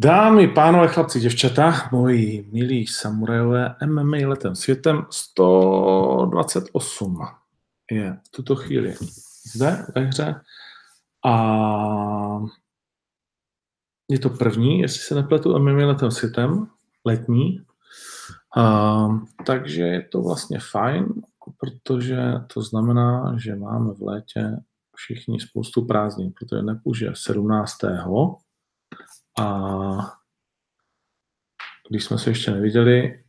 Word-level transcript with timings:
Dámy, 0.00 0.48
pánové, 0.48 0.88
chlapci, 0.88 1.20
děvčata, 1.20 1.88
moji 1.92 2.48
milí 2.52 2.86
samurajové 2.86 3.76
MMA 3.86 4.16
letem 4.26 4.54
světem 4.54 5.06
128 5.10 7.18
je 7.90 8.18
v 8.26 8.30
tuto 8.30 8.56
chvíli 8.56 8.94
zde 9.54 9.86
ve 9.94 10.00
hře 10.00 10.40
a 11.26 11.34
je 14.08 14.18
to 14.18 14.30
první, 14.30 14.80
jestli 14.80 15.00
se 15.00 15.14
nepletu, 15.14 15.58
MMA 15.58 15.86
letem 15.86 16.10
světem, 16.10 16.66
letní, 17.04 17.64
a, 18.56 19.08
takže 19.46 19.82
je 19.82 20.02
to 20.02 20.22
vlastně 20.22 20.58
fajn, 20.70 21.06
protože 21.58 22.32
to 22.54 22.62
znamená, 22.62 23.34
že 23.38 23.56
máme 23.56 23.94
v 23.94 24.02
létě 24.02 24.56
všichni 24.96 25.40
spoustu 25.40 25.86
prázdnin, 25.86 26.32
protože 26.32 26.62
nepůže 26.62 27.10
17 27.14 27.78
a 29.40 30.18
když 31.90 32.04
jsme 32.04 32.18
se 32.18 32.30
ještě 32.30 32.50
neviděli, 32.50 33.24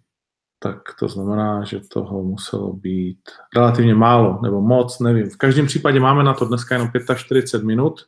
tak 0.59 0.77
to 0.99 1.07
znamená, 1.07 1.63
že 1.63 1.79
toho 1.79 2.23
muselo 2.23 2.73
být 2.73 3.19
relativně 3.55 3.95
málo 3.95 4.39
nebo 4.43 4.61
moc, 4.61 4.99
nevím. 4.99 5.29
V 5.29 5.37
každém 5.37 5.65
případě 5.65 5.99
máme 5.99 6.23
na 6.23 6.33
to 6.33 6.45
dneska 6.45 6.75
jenom 6.75 6.89
45 7.15 7.67
minut, 7.67 8.01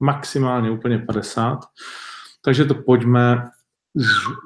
maximálně 0.00 0.70
úplně 0.70 0.98
50, 0.98 1.58
takže 2.44 2.64
to 2.64 2.74
pojďme 2.74 3.44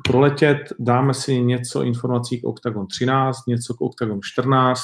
proletět, 0.04 0.58
dáme 0.78 1.14
si 1.14 1.42
něco 1.42 1.82
informací 1.82 2.40
k 2.40 2.44
Octagon 2.44 2.86
13, 2.86 3.46
něco 3.46 3.74
k 3.74 3.80
Octagon 3.80 4.20
14, 4.22 4.82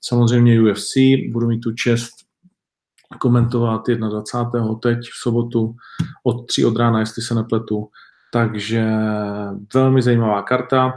samozřejmě 0.00 0.62
UFC, 0.62 0.92
budu 1.32 1.48
mít 1.48 1.60
tu 1.60 1.72
čest 1.72 2.12
komentovat 3.18 3.82
21. 3.88 4.74
teď 4.74 4.98
v 4.98 5.22
sobotu 5.22 5.76
od 6.24 6.46
3 6.46 6.64
od 6.64 6.76
rána, 6.76 7.00
jestli 7.00 7.22
se 7.22 7.34
nepletu. 7.34 7.88
Takže 8.32 8.86
velmi 9.74 10.02
zajímavá 10.02 10.42
karta. 10.42 10.92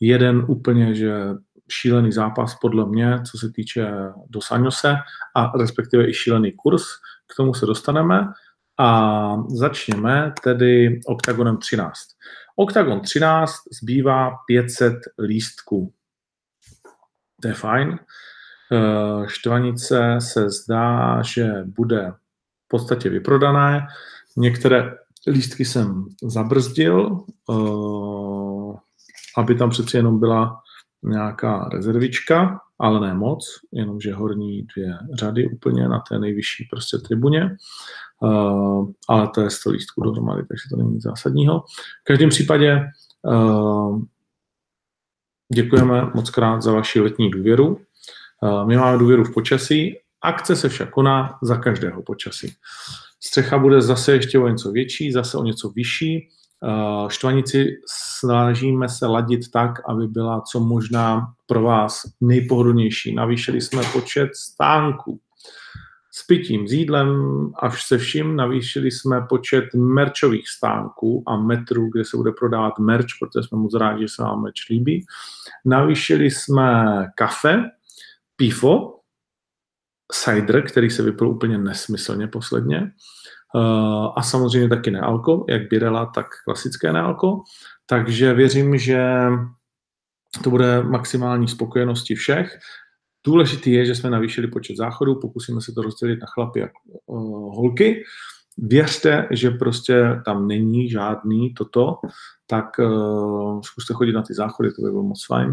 Jeden 0.00 0.44
úplně, 0.48 0.94
že 0.94 1.14
šílený 1.70 2.12
zápas 2.12 2.54
podle 2.54 2.86
mě, 2.86 3.20
co 3.30 3.38
se 3.38 3.52
týče 3.52 3.92
Dosaňose 4.28 4.96
a 5.36 5.52
respektive 5.58 6.08
i 6.10 6.14
šílený 6.14 6.52
kurz. 6.52 6.82
K 7.32 7.36
tomu 7.36 7.54
se 7.54 7.66
dostaneme. 7.66 8.28
A 8.80 9.36
začněme 9.48 10.32
tedy 10.42 11.00
OKTAGONem 11.06 11.56
13. 11.56 11.92
OKTAGON 12.56 13.00
13 13.00 13.52
zbývá 13.82 14.30
500 14.46 14.94
lístků. 15.18 15.92
To 17.42 17.48
je 17.48 17.54
fajn. 17.54 17.98
Eh, 18.72 19.28
štvanice 19.28 20.16
se 20.18 20.50
zdá, 20.50 21.22
že 21.22 21.64
bude 21.66 22.12
v 22.64 22.68
podstatě 22.68 23.08
vyprodané. 23.08 23.86
Některé 24.36 24.94
lístky 25.26 25.64
jsem 25.64 26.06
zabrzdil, 26.22 27.24
eh, 27.50 27.54
aby 29.36 29.54
tam 29.54 29.70
přeci 29.70 29.96
jenom 29.96 30.20
byla 30.20 30.60
nějaká 31.02 31.68
rezervička, 31.72 32.60
ale 32.78 33.00
ne 33.00 33.14
moc, 33.14 33.60
jenomže 33.72 34.14
horní 34.14 34.62
dvě 34.62 34.98
řady 35.14 35.48
úplně 35.48 35.88
na 35.88 36.02
té 36.08 36.18
nejvyšší 36.18 36.68
prostě 36.70 36.98
tribuně, 36.98 37.56
uh, 38.20 38.90
ale 39.08 39.28
to 39.34 39.40
je 39.40 39.50
100 39.50 39.70
lístků 39.70 40.02
dohromady, 40.02 40.42
takže 40.46 40.62
to 40.70 40.76
není 40.76 40.90
nic 40.90 41.02
zásadního. 41.02 41.60
V 42.00 42.04
každém 42.04 42.30
případě 42.30 42.84
uh, 43.22 44.02
děkujeme 45.54 46.10
moc 46.14 46.30
krát 46.30 46.62
za 46.62 46.72
vaši 46.72 47.00
letní 47.00 47.30
důvěru. 47.30 47.80
Eh, 48.44 48.66
my 48.66 48.76
máme 48.76 48.98
důvěru 48.98 49.24
v 49.24 49.34
počasí, 49.34 49.96
akce 50.22 50.56
se 50.56 50.68
však 50.68 50.90
koná 50.90 51.38
za 51.42 51.56
každého 51.56 52.02
počasí. 52.02 52.52
Střecha 53.20 53.58
bude 53.58 53.82
zase 53.82 54.12
ještě 54.12 54.38
o 54.38 54.48
něco 54.48 54.72
větší, 54.72 55.12
zase 55.12 55.38
o 55.38 55.42
něco 55.42 55.68
vyšší. 55.68 56.28
Eh, 56.64 57.10
štvanici 57.10 57.66
snažíme 58.18 58.88
se 58.88 59.06
ladit 59.06 59.50
tak, 59.50 59.70
aby 59.88 60.08
byla 60.08 60.40
co 60.40 60.60
možná 60.60 61.26
pro 61.46 61.62
vás 61.62 62.02
nejpohodlnější. 62.20 63.14
Navýšili 63.14 63.60
jsme 63.60 63.82
počet 63.92 64.28
stánků. 64.34 65.20
S 66.10 66.26
pitím, 66.26 66.68
s 66.68 66.72
jídlem 66.72 67.08
a 67.62 67.70
se 67.70 67.98
vším 67.98 68.36
navýšili 68.36 68.90
jsme 68.90 69.20
počet 69.28 69.64
merčových 69.74 70.48
stánků 70.48 71.22
a 71.26 71.36
metrů, 71.36 71.90
kde 71.92 72.04
se 72.04 72.16
bude 72.16 72.32
prodávat 72.32 72.78
merč, 72.78 73.06
protože 73.14 73.48
jsme 73.48 73.58
moc 73.58 73.74
rádi, 73.74 74.02
že 74.02 74.08
se 74.08 74.22
vám 74.22 74.42
merč 74.42 74.68
líbí. 74.68 75.06
Navýšili 75.64 76.30
jsme 76.30 76.84
kafe, 77.14 77.64
pivo, 78.38 78.94
cider, 80.12 80.62
který 80.66 80.90
se 80.90 81.02
vypil 81.02 81.28
úplně 81.28 81.58
nesmyslně 81.58 82.26
posledně, 82.26 82.80
uh, 83.54 84.12
a 84.16 84.22
samozřejmě 84.22 84.68
taky 84.68 84.90
nealko, 84.90 85.44
jak 85.48 85.68
Birela, 85.68 86.06
tak 86.06 86.26
klasické 86.44 86.92
nealko. 86.92 87.42
Takže 87.86 88.34
věřím, 88.34 88.78
že 88.78 89.08
to 90.44 90.50
bude 90.50 90.82
maximální 90.82 91.48
spokojenosti 91.48 92.14
všech. 92.14 92.58
Důležitý 93.26 93.72
je, 93.72 93.84
že 93.84 93.94
jsme 93.94 94.10
navýšili 94.10 94.46
počet 94.48 94.76
záchodů, 94.76 95.20
pokusíme 95.20 95.60
se 95.60 95.72
to 95.72 95.82
rozdělit 95.82 96.20
na 96.20 96.26
chlapy 96.34 96.62
a 96.62 96.68
uh, 97.06 97.56
holky. 97.56 98.02
Věřte, 98.58 99.28
že 99.30 99.50
prostě 99.50 100.20
tam 100.24 100.48
není 100.48 100.90
žádný 100.90 101.54
toto, 101.54 101.94
tak 102.46 102.78
uh, 102.78 103.60
zkuste 103.60 103.94
chodit 103.94 104.12
na 104.12 104.22
ty 104.22 104.34
záchody, 104.34 104.72
to 104.72 104.82
by 104.82 104.90
bylo 104.90 105.02
moc 105.02 105.26
fajn 105.26 105.50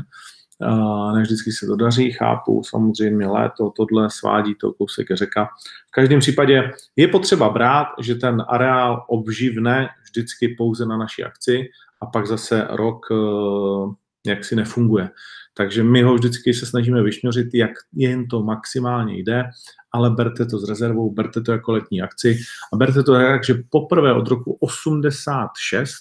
ne 1.15 1.21
vždycky 1.21 1.51
se 1.51 1.65
to 1.65 1.75
daří, 1.75 2.11
chápu, 2.11 2.63
samozřejmě 2.63 3.27
léto, 3.27 3.69
tohle 3.69 4.09
svádí 4.09 4.55
to 4.55 4.73
kousek 4.73 5.07
řeka. 5.13 5.49
V 5.87 5.91
každém 5.91 6.19
případě 6.19 6.71
je 6.95 7.07
potřeba 7.07 7.49
brát, 7.49 7.87
že 8.01 8.15
ten 8.15 8.43
areál 8.49 9.05
obživne 9.09 9.89
vždycky 10.03 10.55
pouze 10.57 10.85
na 10.85 10.97
naší 10.97 11.23
akci 11.23 11.69
a 12.01 12.05
pak 12.05 12.27
zase 12.27 12.67
rok 12.69 13.05
eh, 13.11 13.95
jak 14.25 14.45
si 14.45 14.55
nefunguje. 14.55 15.09
Takže 15.57 15.83
my 15.83 16.03
ho 16.03 16.15
vždycky 16.15 16.53
se 16.53 16.65
snažíme 16.65 17.03
vyšňořit, 17.03 17.47
jak 17.53 17.71
jen 17.93 18.27
to 18.27 18.43
maximálně 18.43 19.17
jde, 19.17 19.43
ale 19.91 20.09
berte 20.09 20.45
to 20.45 20.59
s 20.59 20.69
rezervou, 20.69 21.13
berte 21.13 21.41
to 21.41 21.51
jako 21.51 21.71
letní 21.71 22.01
akci 22.01 22.37
a 22.73 22.77
berte 22.77 23.03
to 23.03 23.13
tak, 23.13 23.43
že 23.43 23.63
poprvé 23.69 24.13
od 24.13 24.27
roku 24.27 24.57
86 24.61 25.93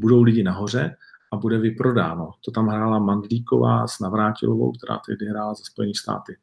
budou 0.00 0.22
lidi 0.22 0.42
nahoře 0.42 0.96
a 1.32 1.36
bude 1.36 1.58
vyprodáno. 1.58 2.30
To 2.44 2.50
tam 2.50 2.68
hrála 2.68 2.98
Mandlíková 2.98 3.86
s 3.86 4.00
Navrátilovou, 4.00 4.72
která 4.72 5.00
tehdy 5.06 5.26
hrála 5.26 5.54
za 5.54 5.64
Spojených 5.64 5.98
státy. 5.98 6.36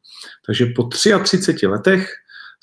Takže 0.46 0.66
po 0.76 0.82
33 0.82 1.66
letech 1.66 2.12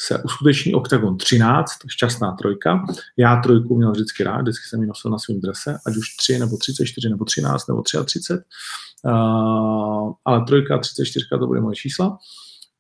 se 0.02 0.24
uskuteční 0.24 0.76
OKTAGON 0.76 1.18
13, 1.18 1.72
šťastná 1.88 2.32
trojka. 2.32 2.86
Já 3.18 3.36
trojku 3.36 3.78
měl 3.78 3.92
vždycky 3.92 4.24
rád, 4.24 4.42
vždycky 4.42 4.66
jsem 4.70 4.82
ji 4.82 4.88
nosil 4.88 5.12
na 5.12 5.20
svém 5.20 5.42
drese, 5.42 5.78
ať 5.88 5.98
už 5.98 6.16
3 6.16 6.40
nebo 6.40 6.58
34 6.58 7.10
nebo 7.10 7.26
13 7.26 7.68
nebo 7.68 7.82
33. 7.82 8.34
Uh, 8.34 10.14
ale 10.26 10.46
trojka 10.48 10.76
a 10.76 10.78
34 10.78 11.26
to 11.30 11.48
bude 11.48 11.62
moje 11.62 11.76
čísla. 11.76 12.18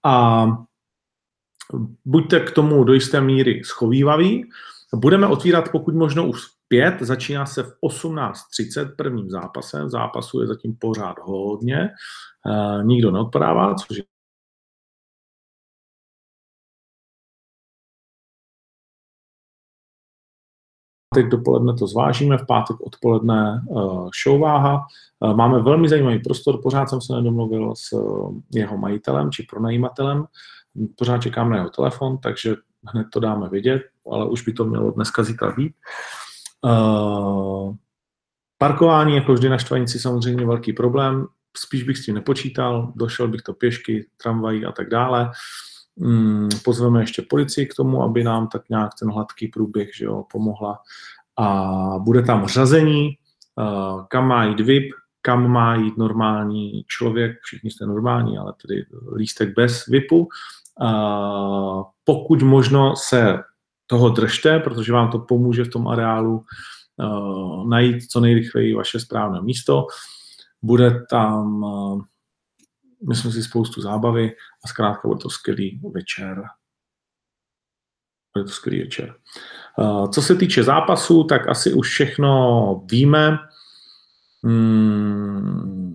A 0.05 0.45
buďte 2.05 2.39
k 2.39 2.51
tomu 2.51 2.83
do 2.83 2.93
jisté 2.93 3.21
míry 3.21 3.61
schovývaví. 3.65 4.49
Budeme 4.95 5.27
otvírat 5.27 5.71
pokud 5.71 5.95
možno 5.95 6.27
už 6.27 6.56
5, 6.67 7.01
začíná 7.01 7.45
se 7.45 7.63
v 7.63 7.73
18.30 7.83 8.95
prvním 8.95 9.29
zápasem, 9.29 9.89
zápasu 9.89 10.41
je 10.41 10.47
zatím 10.47 10.75
pořád 10.75 11.15
hodně, 11.21 11.89
uh, 12.45 12.83
nikdo 12.83 13.11
neodpadává, 13.11 13.75
což 13.75 13.97
je 13.97 14.03
pátek 21.17 21.29
dopoledne 21.29 21.73
to 21.73 21.87
zvážíme, 21.87 22.37
v 22.37 22.45
pátek 22.45 22.81
odpoledne 22.81 23.63
uh, 23.67 24.09
showváha. 24.23 24.85
Uh, 25.19 25.33
máme 25.35 25.61
velmi 25.61 25.89
zajímavý 25.89 26.19
prostor, 26.19 26.61
pořád 26.61 26.89
jsem 26.89 27.01
se 27.01 27.13
nedomluvil 27.13 27.75
s 27.75 27.95
jeho 28.51 28.77
majitelem 28.77 29.31
či 29.31 29.43
pronajímatelem, 29.43 30.25
pořád 30.95 31.17
čekám 31.17 31.49
na 31.49 31.57
jeho 31.57 31.69
telefon, 31.69 32.17
takže 32.17 32.55
hned 32.93 33.07
to 33.13 33.19
dáme 33.19 33.49
vědět, 33.49 33.81
ale 34.11 34.29
už 34.29 34.41
by 34.41 34.53
to 34.53 34.65
mělo 34.65 34.91
dneska 34.91 35.23
zítra 35.23 35.51
být. 35.51 35.73
Uh, 36.67 37.75
parkování, 38.57 39.15
jako 39.15 39.33
vždy 39.33 39.49
na 39.49 39.57
Štvanici, 39.57 39.99
samozřejmě 39.99 40.45
velký 40.45 40.73
problém. 40.73 41.25
Spíš 41.57 41.83
bych 41.83 41.97
s 41.97 42.05
tím 42.05 42.15
nepočítal, 42.15 42.93
došel 42.95 43.27
bych 43.27 43.41
to 43.41 43.53
pěšky, 43.53 44.07
tramvají 44.23 44.65
a 44.65 44.71
tak 44.71 44.89
dále. 44.89 45.31
Um, 45.95 46.49
pozveme 46.63 47.01
ještě 47.01 47.21
policii 47.21 47.65
k 47.65 47.75
tomu, 47.75 48.03
aby 48.03 48.23
nám 48.23 48.47
tak 48.47 48.69
nějak 48.69 48.91
ten 48.99 49.11
hladký 49.11 49.47
průběh 49.47 49.95
že 49.95 50.05
jo, 50.05 50.23
pomohla. 50.31 50.79
A 51.37 51.73
bude 51.99 52.21
tam 52.21 52.47
řazení, 52.47 53.17
uh, 53.55 54.05
kam 54.05 54.27
má 54.27 54.45
jít 54.45 54.59
VIP, 54.59 54.91
kam 55.21 55.47
má 55.47 55.75
jít 55.75 55.97
normální 55.97 56.83
člověk, 56.87 57.37
všichni 57.41 57.71
jste 57.71 57.85
normální, 57.85 58.37
ale 58.37 58.53
tedy 58.61 58.85
lístek 59.15 59.55
bez 59.55 59.85
VIPu. 59.85 60.27
Uh, 60.81 61.83
pokud 62.03 62.41
možno 62.41 62.95
se 62.95 63.39
toho 63.87 64.09
držte, 64.09 64.59
protože 64.59 64.93
vám 64.93 65.11
to 65.11 65.19
pomůže 65.19 65.63
v 65.63 65.69
tom 65.69 65.87
areálu 65.87 66.43
uh, 66.97 67.69
najít 67.69 68.11
co 68.11 68.19
nejrychleji 68.19 68.75
vaše 68.75 68.99
správné 68.99 69.41
místo. 69.41 69.87
Bude 70.61 71.05
tam, 71.09 71.63
uh, 71.63 72.01
myslím 73.09 73.31
si, 73.31 73.43
spoustu 73.43 73.81
zábavy 73.81 74.35
a 74.65 74.67
zkrátka 74.67 75.07
bude 75.07 75.19
to 75.19 75.29
skvělý 75.29 75.81
večer. 75.93 76.43
Bude 78.33 78.45
to 78.45 78.51
skvělý 78.51 78.79
večer. 78.79 79.15
Co 80.11 80.21
se 80.21 80.35
týče 80.35 80.63
zápasů, 80.63 81.23
tak 81.23 81.47
asi 81.47 81.73
už 81.73 81.89
všechno 81.89 82.85
víme. 82.91 83.37
Hmm, 84.43 85.86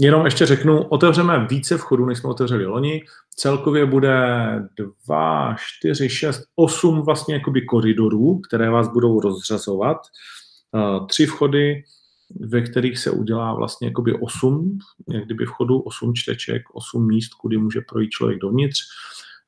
jenom 0.00 0.24
ještě 0.24 0.46
řeknu, 0.46 0.82
otevřeme 0.82 1.46
více 1.50 1.76
vchodů, 1.76 2.06
než 2.06 2.18
jsme 2.18 2.30
otevřeli 2.30 2.66
loni. 2.66 3.02
Celkově 3.36 3.86
bude 3.86 4.18
2, 5.06 5.56
4, 5.78 6.08
6, 6.08 6.44
8 6.56 7.02
vlastně 7.02 7.34
jakoby 7.34 7.62
koridorů, 7.62 8.38
které 8.38 8.70
vás 8.70 8.88
budou 8.88 9.20
rozřazovat. 9.20 9.96
Tři 11.08 11.26
vchody, 11.26 11.82
ve 12.40 12.60
kterých 12.60 12.98
se 12.98 13.10
udělá 13.10 13.54
vlastně 13.54 13.88
jakoby 13.88 14.12
8, 14.20 14.78
jak 15.08 15.24
kdyby 15.24 15.46
vchodu, 15.46 15.80
8 15.80 16.14
čteček, 16.14 16.62
8 16.72 17.06
míst, 17.06 17.34
kudy 17.34 17.56
může 17.56 17.80
projít 17.88 18.10
člověk 18.10 18.38
dovnitř. 18.38 18.78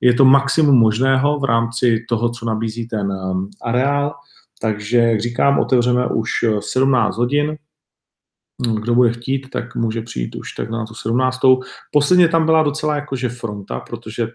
Je 0.01 0.15
to 0.15 0.25
maximum 0.25 0.79
možného 0.79 1.39
v 1.41 1.45
rámci 1.45 2.05
toho, 2.09 2.31
co 2.31 2.47
nabízí 2.47 2.89
ten 2.89 3.13
um, 3.13 3.51
areál, 3.63 4.15
takže, 4.61 4.99
jak 4.99 5.21
říkám, 5.21 5.59
otevřeme 5.59 6.07
už 6.07 6.31
17 6.61 7.17
hodin, 7.17 7.57
kdo 8.59 8.95
bude 8.95 9.13
chtít, 9.13 9.51
tak 9.51 9.75
může 9.75 10.03
přijít 10.03 10.37
už 10.37 10.53
tak 10.53 10.71
na 10.71 10.87
tu 10.87 10.95
17. 10.95 11.39
Posledně 11.93 12.29
tam 12.29 12.47
byla 12.47 12.63
docela 12.63 12.97
jakože 12.97 13.29
fronta, 13.29 13.81
protože 13.81 14.29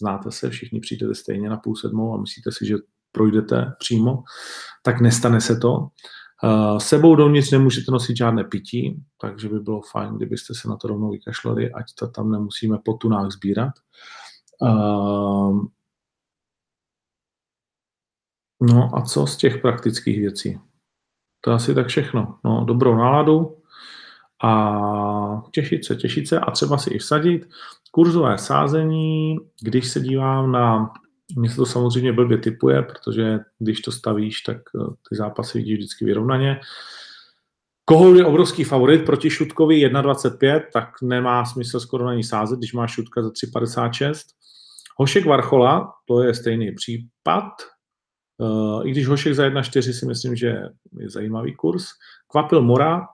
znáte 0.00 0.30
se, 0.30 0.50
všichni 0.50 0.80
přijdete 0.80 1.14
stejně 1.14 1.48
na 1.48 1.56
půl 1.56 1.76
sedmou 1.76 2.14
a 2.14 2.20
myslíte 2.20 2.52
si, 2.52 2.66
že 2.66 2.74
projdete 3.12 3.72
přímo, 3.78 4.22
tak 4.82 5.00
nestane 5.00 5.40
se 5.40 5.56
to. 5.56 5.88
Uh, 6.44 6.78
sebou 6.78 7.16
dovnitř 7.16 7.50
nemůžete 7.50 7.92
nosit 7.92 8.16
žádné 8.16 8.44
pití, 8.44 9.02
takže 9.20 9.48
by 9.48 9.60
bylo 9.60 9.80
fajn, 9.80 10.14
kdybyste 10.14 10.54
se 10.54 10.68
na 10.68 10.76
to 10.76 10.88
rovnou 10.88 11.10
vykašlali, 11.10 11.72
ať 11.72 11.84
to 11.94 12.08
tam 12.08 12.30
nemusíme 12.30 12.78
po 12.84 12.92
tunách 12.92 13.30
sbírat. 13.30 13.72
Uh, 14.62 15.64
no 18.60 18.90
a 18.94 19.02
co 19.02 19.26
z 19.26 19.36
těch 19.36 19.60
praktických 19.60 20.18
věcí? 20.18 20.60
To 21.40 21.50
je 21.50 21.56
asi 21.56 21.74
tak 21.74 21.86
všechno. 21.86 22.38
No, 22.44 22.64
dobrou 22.64 22.96
náladu, 22.96 23.61
a 24.42 25.42
těšit 25.52 25.84
se, 25.84 25.96
těšit 25.96 26.28
se 26.28 26.40
a 26.40 26.50
třeba 26.50 26.78
si 26.78 26.90
i 26.90 26.98
vsadit. 26.98 27.48
Kurzové 27.90 28.38
sázení, 28.38 29.36
když 29.60 29.88
se 29.88 30.00
dívám 30.00 30.52
na, 30.52 30.90
mně 31.36 31.50
se 31.50 31.56
to 31.56 31.66
samozřejmě 31.66 32.12
blbě 32.12 32.38
typuje, 32.38 32.82
protože 32.82 33.38
když 33.58 33.80
to 33.80 33.92
stavíš, 33.92 34.40
tak 34.40 34.56
eh, 34.56 34.94
ty 35.10 35.16
zápasy 35.16 35.58
vidíš 35.58 35.78
vždycky 35.78 36.04
vyrovnaně. 36.04 36.60
Kohout 37.84 38.16
je 38.16 38.24
obrovský 38.24 38.64
favorit 38.64 39.04
proti 39.04 39.30
Šutkovi 39.30 39.74
1,25, 39.74 40.62
tak 40.72 40.88
nemá 41.02 41.44
smysl 41.44 41.80
skoro 41.80 42.04
na 42.04 42.14
ní 42.14 42.24
sázet, 42.24 42.58
když 42.58 42.72
má 42.72 42.86
Šutka 42.86 43.22
za 43.22 43.28
3,56. 43.28 44.14
Hošek 44.96 45.26
Varchola, 45.26 45.92
to 46.08 46.22
je 46.22 46.34
stejný 46.34 46.72
případ, 46.72 47.52
eh, 48.42 48.88
i 48.88 48.90
když 48.90 49.06
Hošek 49.06 49.34
za 49.34 49.44
1,4 49.44 49.92
si 49.92 50.06
myslím, 50.06 50.36
že 50.36 50.62
je 50.98 51.10
zajímavý 51.10 51.54
kurz. 51.54 51.84
Kvapil 52.28 52.62
Mora, 52.62 53.06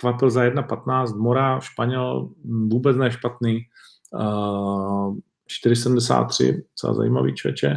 Kvapil 0.00 0.30
za 0.30 0.44
1,15, 0.44 1.18
Mora, 1.18 1.60
Španěl, 1.60 2.28
vůbec 2.44 2.96
ne 2.96 3.10
špatný, 3.10 3.58
uh, 4.12 5.16
4,73, 5.66 6.62
docela 6.72 6.94
zajímavý 6.94 7.34
čeče. 7.34 7.76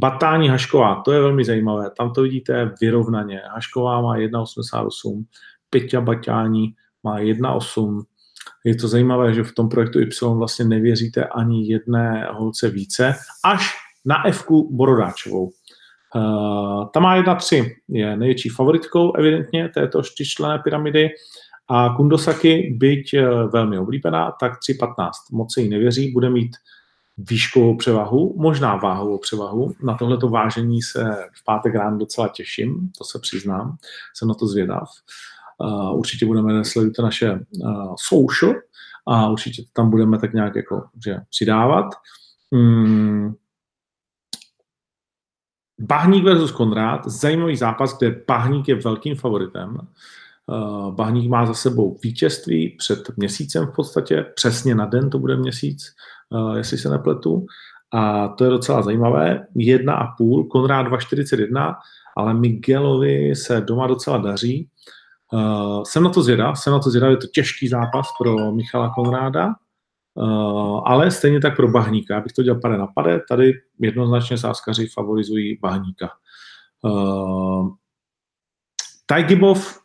Batání 0.00 0.48
Hašková, 0.48 1.02
to 1.04 1.12
je 1.12 1.20
velmi 1.20 1.44
zajímavé, 1.44 1.90
tam 1.96 2.12
to 2.12 2.22
vidíte 2.22 2.74
vyrovnaně. 2.80 3.42
Hašková 3.54 4.00
má 4.00 4.16
1,88, 4.16 5.24
Peťa 5.70 6.00
Baťání 6.00 6.74
má 7.04 7.20
1,8. 7.20 8.02
Je 8.64 8.74
to 8.74 8.88
zajímavé, 8.88 9.34
že 9.34 9.44
v 9.44 9.52
tom 9.52 9.68
projektu 9.68 10.00
Y 10.00 10.38
vlastně 10.38 10.64
nevěříte 10.64 11.24
ani 11.24 11.72
jedné 11.72 12.28
holce 12.32 12.68
více, 12.68 13.14
až 13.44 13.74
na 14.04 14.26
f 14.26 14.46
Borodáčovou. 14.70 15.50
Uh, 16.14 16.88
ta 16.94 17.00
má 17.00 17.22
1,3, 17.22 17.70
je 17.88 18.16
největší 18.16 18.48
favoritkou 18.48 19.12
evidentně 19.16 19.68
této 19.68 20.02
čtyřčlené 20.02 20.58
pyramidy. 20.58 21.08
A 21.70 21.94
Kundosaki, 21.96 22.74
byť 22.78 23.14
eh, 23.14 23.26
velmi 23.46 23.78
oblíbená, 23.78 24.30
tak 24.40 24.52
3.15. 24.52 25.10
Moc 25.32 25.54
se 25.54 25.60
jí 25.60 25.68
nevěří, 25.68 26.12
bude 26.12 26.30
mít 26.30 26.56
výškovou 27.18 27.76
převahu, 27.76 28.34
možná 28.38 28.76
váhovou 28.76 29.18
převahu. 29.18 29.74
Na 29.82 29.96
tohleto 29.96 30.28
vážení 30.28 30.82
se 30.82 31.28
v 31.34 31.44
pátek 31.44 31.74
ráno 31.74 31.98
docela 31.98 32.28
těším, 32.28 32.90
to 32.98 33.04
se 33.04 33.18
přiznám, 33.18 33.76
jsem 34.14 34.28
na 34.28 34.34
to 34.34 34.46
zvědav. 34.46 34.88
Uh, 35.58 35.98
určitě 35.98 36.26
budeme 36.26 36.64
sledovat 36.64 37.02
naše 37.02 37.32
uh, 37.32 37.94
social 38.08 38.54
a 39.06 39.28
určitě 39.28 39.62
tam 39.72 39.90
budeme 39.90 40.18
tak 40.18 40.32
nějak 40.32 40.56
jako, 40.56 40.84
že 41.04 41.16
přidávat. 41.30 41.86
Hmm. 42.52 43.34
Bahník 45.78 46.24
versus 46.24 46.52
Konrád, 46.52 47.06
zajímavý 47.06 47.56
zápas, 47.56 47.98
kde 47.98 48.22
Bahník 48.28 48.68
je 48.68 48.74
velkým 48.74 49.16
favoritem. 49.16 49.78
Eh, 50.50 50.92
Bahník 50.92 51.30
má 51.30 51.46
za 51.46 51.54
sebou 51.54 51.98
vítězství 52.02 52.68
před 52.78 52.98
měsícem 53.16 53.66
v 53.66 53.74
podstatě, 53.76 54.26
přesně 54.34 54.74
na 54.74 54.86
den 54.86 55.10
to 55.10 55.18
bude 55.18 55.36
měsíc, 55.36 55.84
eh, 56.34 56.58
jestli 56.58 56.78
se 56.78 56.90
nepletu. 56.90 57.46
A 57.92 58.28
to 58.28 58.44
je 58.44 58.50
docela 58.50 58.82
zajímavé. 58.82 59.46
Jedna 59.54 59.94
a 59.94 60.06
půl, 60.18 60.44
Konrád 60.44 60.86
2,41, 60.86 61.76
ale 62.16 62.34
Miguelovi 62.34 63.36
se 63.36 63.60
doma 63.60 63.86
docela 63.86 64.18
daří. 64.18 64.68
Uh, 65.32 65.82
jsem 65.82 66.02
na 66.02 66.10
to 66.10 66.22
zvědav, 66.22 66.58
jsem 66.58 66.72
na 66.72 66.78
to 66.78 66.90
zvědav, 66.90 67.10
je 67.10 67.16
to 67.16 67.26
těžký 67.26 67.68
zápas 67.68 68.08
pro 68.18 68.52
Michala 68.52 68.92
Konráda, 68.94 69.54
ale 70.84 71.10
stejně 71.10 71.40
tak 71.40 71.56
pro 71.56 71.68
Bahníka. 71.68 72.18
Abych 72.18 72.32
to 72.32 72.42
dělal 72.42 72.60
pade 72.60 72.78
na 72.78 72.86
pade, 72.86 73.20
tady 73.28 73.52
jednoznačně 73.80 74.38
sáskaři 74.38 74.86
favorizují 74.86 75.58
Bahníka. 75.62 76.10
Tajgibov 79.06 79.79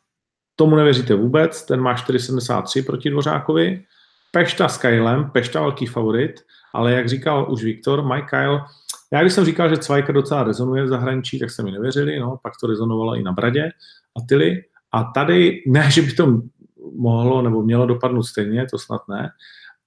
Tomu 0.56 0.76
nevěříte 0.76 1.16
vůbec, 1.16 1.66
ten 1.66 1.82
má 1.82 1.96
4,73 1.96 2.86
proti 2.86 3.10
Dvořákovi. 3.10 3.84
Pešta 4.32 4.68
s 4.68 4.78
Kylem, 4.78 5.30
Pešta 5.30 5.62
velký 5.62 5.86
favorit, 5.86 6.42
ale 6.74 6.94
jak 6.94 7.10
říkal 7.10 7.52
už 7.52 7.64
Viktor, 7.64 8.04
Mike 8.04 8.28
Kyle, 8.30 8.62
já 9.14 9.22
když 9.22 9.34
jsem 9.34 9.46
říkal, 9.46 9.70
že 9.70 9.78
Cvajka 9.78 10.14
docela 10.14 10.44
rezonuje 10.44 10.84
v 10.84 10.88
zahraničí, 10.88 11.40
tak 11.40 11.52
se 11.52 11.64
mi 11.64 11.72
nevěřili, 11.72 12.20
no, 12.20 12.40
pak 12.44 12.54
to 12.62 12.68
rezonovalo 12.68 13.16
i 13.16 13.24
na 13.24 13.32
Bradě 13.32 13.72
a 14.18 14.22
Tyli. 14.28 14.64
A 14.92 15.04
tady, 15.04 15.64
ne, 15.68 15.92
že 15.92 16.02
by 16.02 16.12
to 16.12 16.42
mohlo 16.96 17.42
nebo 17.42 17.62
mělo 17.62 17.86
dopadnout 17.86 18.24
stejně, 18.24 18.66
to 18.72 18.78
snad 18.80 19.08
ne, 19.08 19.30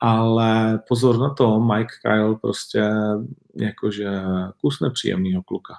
ale 0.01 0.81
pozor 0.89 1.19
na 1.19 1.35
to, 1.35 1.61
Mike 1.61 1.95
Kyle 2.03 2.37
prostě 2.37 2.91
jakože 3.55 4.11
kus 4.61 4.81
nepříjemného 4.81 5.43
kluka. 5.43 5.75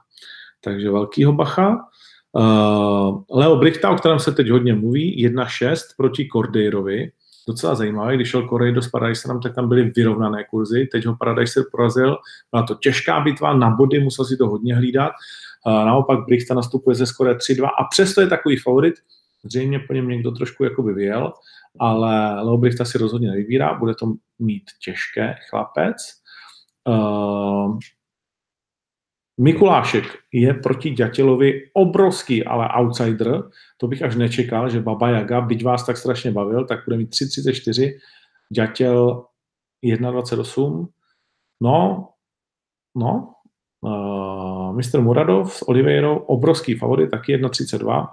Takže 0.62 0.91
velkýho 0.91 1.33
bacha. 1.33 1.77
Uh, 2.31 3.21
Leo 3.29 3.55
Brichta, 3.55 3.89
o 3.89 3.95
kterém 3.95 4.19
se 4.19 4.31
teď 4.31 4.50
hodně 4.50 4.74
mluví, 4.74 5.27
1-6 5.27 5.75
proti 5.98 6.27
Cordeirovi, 6.33 7.12
docela 7.48 7.75
zajímavé, 7.75 8.15
když 8.15 8.29
šel 8.29 8.48
Cordeiro 8.48 8.81
s 8.81 8.88
Paradiserem, 8.88 9.41
tak 9.41 9.55
tam 9.55 9.69
byly 9.69 9.83
vyrovnané 9.95 10.43
kurzy, 10.43 10.88
teď 10.91 11.05
ho 11.05 11.15
Paradiser 11.15 11.63
porazil, 11.71 12.17
byla 12.51 12.63
to 12.63 12.75
těžká 12.75 13.19
bitva 13.19 13.53
na 13.53 13.69
body, 13.69 14.00
musel 14.00 14.25
si 14.25 14.38
to 14.38 14.48
hodně 14.48 14.75
hlídat, 14.75 15.12
uh, 15.65 15.74
naopak 15.74 16.19
Brichta 16.25 16.53
nastupuje 16.53 16.95
ze 16.95 17.05
skore 17.05 17.33
3-2 17.33 17.65
a 17.65 17.83
přesto 17.83 18.21
je 18.21 18.27
takový 18.27 18.57
favorit, 18.57 18.95
zřejmě 19.43 19.79
po 19.79 19.93
něm 19.93 20.07
někdo 20.07 20.31
trošku 20.31 20.63
jakoby 20.63 20.93
vyjel, 20.93 21.33
ale 21.79 22.43
Leo 22.43 22.57
Brichta 22.57 22.86
si 22.86 22.98
rozhodně 22.98 23.27
nevybírá, 23.27 23.74
bude 23.74 23.95
to 23.95 24.13
mít 24.39 24.63
těžké 24.83 25.36
chlapec. 25.50 25.95
Uh, 26.88 27.77
Mikulášek 29.39 30.03
je 30.36 30.53
proti 30.53 30.91
Ďatelovi 30.91 31.72
obrovský, 31.74 32.43
ale 32.43 32.67
outsider. 32.67 33.43
To 33.77 33.88
bych 33.88 34.03
až 34.03 34.15
nečekal, 34.15 34.69
že 34.69 34.84
Baba 34.84 35.10
Jaga, 35.10 35.41
byť 35.41 35.63
vás 35.63 35.86
tak 35.86 35.98
strašně 35.98 36.31
bavil, 36.31 36.65
tak 36.65 36.79
bude 36.86 36.98
mít 36.98 37.10
3,34, 37.10 37.93
Ďatěl 38.51 39.25
1,28. 39.84 40.88
No, 41.62 42.10
no, 42.96 43.34
uh, 43.81 44.75
Mr. 44.75 45.01
Muradov 45.01 45.53
s 45.53 45.67
Oliveirou, 45.67 46.17
obrovský 46.17 46.75
favorit, 46.75 47.12
taky 47.12 47.38
1,32. 47.38 48.08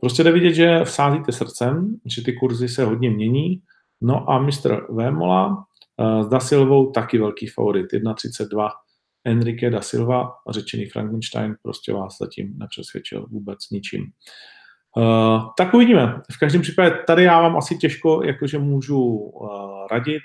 Prostě 0.00 0.24
jde 0.24 0.32
vidět, 0.32 0.54
že 0.54 0.80
vsázíte 0.84 1.32
srdcem, 1.32 1.96
že 2.04 2.24
ty 2.24 2.32
kurzy 2.32 2.68
se 2.68 2.84
hodně 2.84 3.10
mění. 3.10 3.62
No 4.00 4.30
a 4.30 4.38
Mr. 4.38 4.92
Vémola 4.92 5.48
uh, 5.48 6.22
s 6.22 6.28
Dasilvou 6.28 6.90
taky 6.90 7.18
velký 7.18 7.46
favorit, 7.46 7.86
1,32 7.92 8.68
Enrique 9.28 9.70
da 9.70 9.80
Silva, 9.80 10.30
řečený 10.50 10.86
Frankenstein, 10.86 11.54
prostě 11.62 11.92
vás 11.92 12.16
zatím 12.20 12.58
nepřesvědčil 12.58 13.26
vůbec 13.30 13.58
ničím. 13.72 14.04
Uh, 14.96 15.40
tak 15.56 15.74
uvidíme. 15.74 16.20
V 16.32 16.38
každém 16.38 16.62
případě 16.62 16.96
tady 17.06 17.24
já 17.24 17.40
vám 17.40 17.56
asi 17.56 17.76
těžko 17.76 18.22
jakože 18.24 18.58
můžu 18.58 19.00
uh, 19.00 19.48
radit, 19.90 20.22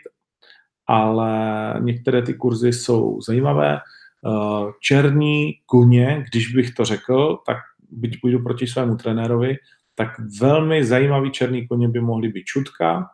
ale 0.87 1.73
některé 1.79 2.21
ty 2.21 2.33
kurzy 2.33 2.73
jsou 2.73 3.21
zajímavé. 3.21 3.79
Uh, 4.21 4.71
černí 4.81 5.53
kuně, 5.65 6.25
když 6.31 6.55
bych 6.55 6.73
to 6.73 6.85
řekl, 6.85 7.37
tak 7.45 7.57
byť 7.91 8.21
půjdu 8.21 8.43
proti 8.43 8.67
svému 8.67 8.95
trenérovi, 8.95 9.55
tak 9.95 10.09
velmi 10.41 10.85
zajímavý 10.85 11.31
černý 11.31 11.67
koně 11.67 11.89
by 11.89 12.01
mohly 12.01 12.27
být 12.27 12.45
Čutka, 12.45 13.05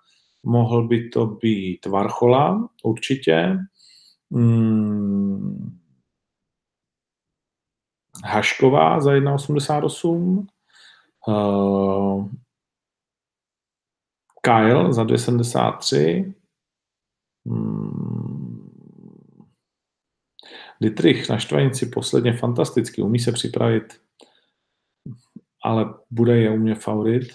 mohl 0.44 0.88
by 0.88 1.10
to 1.10 1.26
být 1.26 1.86
Varchola, 1.86 2.70
určitě, 2.84 3.58
Hmm. 4.32 5.79
Hašková 8.24 9.02
za 9.02 9.12
1,88. 9.12 10.46
Uh, 11.28 12.30
Kyle 14.42 14.94
za 14.94 15.04
2,73. 15.04 16.34
Hmm. 17.46 18.40
Dietrich 20.82 21.30
na 21.30 21.38
štvanici 21.38 21.86
posledně 21.86 22.34
fantasticky, 22.34 23.02
umí 23.02 23.20
se 23.20 23.32
připravit, 23.32 24.02
ale 25.64 25.94
bude 26.10 26.38
je 26.38 26.52
u 26.52 26.58
mě 26.58 26.76
favorit. 26.76 27.28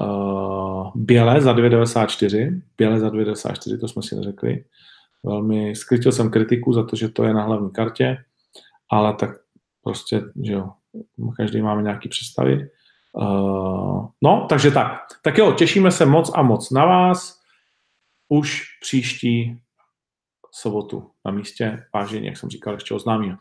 Uh, 0.00 0.92
Běle 0.94 1.40
za 1.40 1.52
2,94. 1.52 2.62
Běle 2.78 3.00
za 3.00 3.08
2,94, 3.08 3.80
to 3.80 3.88
jsme 3.88 4.02
si 4.02 4.16
neřekli. 4.16 4.64
Velmi 5.24 5.76
skrytil 5.76 6.12
jsem 6.12 6.30
kritiku 6.30 6.72
za 6.72 6.84
to, 6.86 6.96
že 6.96 7.08
to 7.08 7.24
je 7.24 7.34
na 7.34 7.42
hlavní 7.42 7.70
kartě, 7.70 8.16
ale 8.90 9.14
tak 9.14 9.30
prostě, 9.88 10.22
že 10.44 10.52
jo, 10.52 10.70
každý 11.36 11.62
máme 11.62 11.82
nějaký 11.82 12.08
představy. 12.08 12.70
Uh, 13.12 14.06
no, 14.22 14.46
takže 14.48 14.70
tak. 14.70 14.92
Tak 15.22 15.38
jo, 15.38 15.52
těšíme 15.52 15.90
se 15.90 16.06
moc 16.06 16.30
a 16.34 16.42
moc 16.42 16.70
na 16.70 16.84
vás. 16.84 17.40
Už 18.28 18.62
příští 18.80 19.60
sobotu 20.52 21.10
na 21.24 21.32
místě. 21.32 21.84
Vážení, 21.94 22.26
jak 22.26 22.36
jsem 22.36 22.48
říkal, 22.48 22.74
ještě 22.74 22.94
oznámíme. 22.94 23.36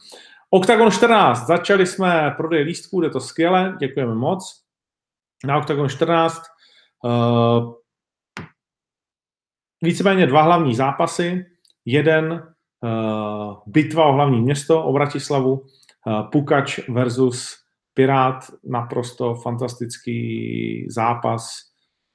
Octagon 0.49 0.91
14. 0.91 1.47
Začali 1.47 1.85
jsme 1.85 2.33
prodej 2.37 2.63
lístků, 2.63 3.03
je 3.03 3.09
to 3.09 3.19
skvěle, 3.19 3.77
děkujeme 3.79 4.15
moc. 4.15 4.63
Na 5.45 5.57
Octagon 5.57 5.89
14 5.89 6.41
uh, 7.03 7.73
víceméně 9.81 10.27
dva 10.27 10.41
hlavní 10.41 10.75
zápasy. 10.75 11.45
Jeden 11.85 12.53
uh, 12.83 13.53
bitva 13.65 14.05
o 14.05 14.13
hlavní 14.13 14.41
město, 14.41 14.83
o 14.83 14.93
Bratislavu, 14.93 15.65
Pukač 16.31 16.79
versus 16.89 17.55
Pirát, 17.93 18.51
naprosto 18.63 19.35
fantastický 19.35 20.87
zápas, 20.89 21.49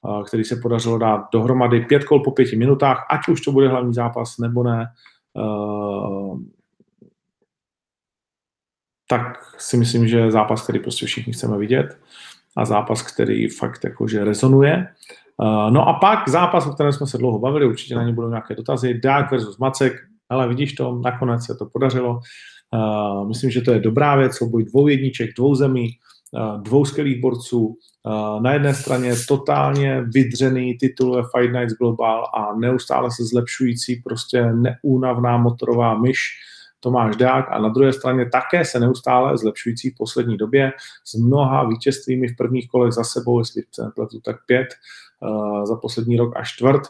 uh, 0.03 0.25
který 0.25 0.45
se 0.45 0.57
podařilo 0.57 0.99
dát 0.99 1.21
dohromady 1.33 1.81
pět 1.81 2.05
kol 2.05 2.21
po 2.21 2.31
pěti 2.31 2.57
minutách, 2.57 3.07
ať 3.11 3.29
už 3.29 3.41
to 3.41 3.53
bude 3.53 3.69
hlavní 3.69 3.95
zápas 3.95 4.39
nebo 4.39 4.63
ne. 4.63 4.87
Uh, 5.33 6.41
tak 9.09 9.23
si 9.59 9.77
myslím, 9.77 10.09
že 10.09 10.31
zápas, 10.31 10.63
který 10.63 10.79
prostě 10.79 11.07
všichni 11.07 11.33
chceme 11.33 11.59
vidět 11.59 12.01
a 12.57 12.65
zápas, 12.65 13.03
který 13.03 13.49
fakt 13.49 13.85
jakože 13.85 14.25
rezonuje. 14.25 14.87
No 15.71 15.89
a 15.89 15.93
pak 15.93 16.29
zápas, 16.29 16.67
o 16.67 16.73
kterém 16.73 16.93
jsme 16.93 17.07
se 17.07 17.19
dlouho 17.19 17.39
bavili, 17.39 17.67
určitě 17.67 17.95
na 17.95 18.03
ně 18.03 18.13
budou 18.13 18.29
nějaké 18.29 18.55
dotazy, 18.55 19.01
Dák 19.01 19.31
versus 19.31 19.59
Macek, 19.59 19.93
ale 20.29 20.49
vidíš 20.49 20.73
to, 20.73 21.01
nakonec 21.05 21.45
se 21.45 21.55
to 21.55 21.67
podařilo. 21.67 22.21
Uh, 22.75 23.29
myslím, 23.29 23.51
že 23.51 23.61
to 23.61 23.73
je 23.73 23.81
dobrá 23.81 24.17
věc, 24.17 24.37
souboj 24.37 24.65
dvou 24.65 24.89
jedniček, 24.89 25.31
dvou 25.37 25.55
zemí, 25.55 25.89
uh, 26.31 26.63
dvou 26.63 26.85
skvělých 26.85 27.21
borců. 27.21 27.77
Na 28.41 28.53
jedné 28.53 28.75
straně 28.75 29.13
totálně 29.29 30.03
vydřený 30.03 30.75
titul 30.75 31.17
ve 31.17 31.23
Fight 31.23 31.55
Nights 31.55 31.75
Global 31.75 32.25
a 32.35 32.55
neustále 32.57 33.11
se 33.11 33.25
zlepšující 33.25 33.97
prostě 33.97 34.53
neúnavná 34.53 35.37
motorová 35.37 35.99
myš, 35.99 36.19
Tomáš 36.81 37.17
Deák 37.17 37.47
a 37.51 37.59
na 37.59 37.69
druhé 37.69 37.93
straně 37.93 38.31
také 38.33 38.65
se 38.65 38.81
neustále 38.81 39.39
zlepšující 39.39 39.91
v 39.91 39.95
poslední 39.99 40.37
době 40.37 40.73
s 41.05 41.15
mnoha 41.15 41.69
vítězstvími 41.69 42.29
v 42.29 42.37
prvních 42.37 42.69
kolech 42.69 42.93
za 42.93 43.05
sebou, 43.05 43.39
jestli 43.39 43.63
se 43.73 43.85
nepletu, 43.85 44.21
tak 44.21 44.37
pět 44.47 44.69
za 45.65 45.77
poslední 45.77 46.17
rok 46.17 46.37
a 46.37 46.45
čtvrt. 46.45 46.83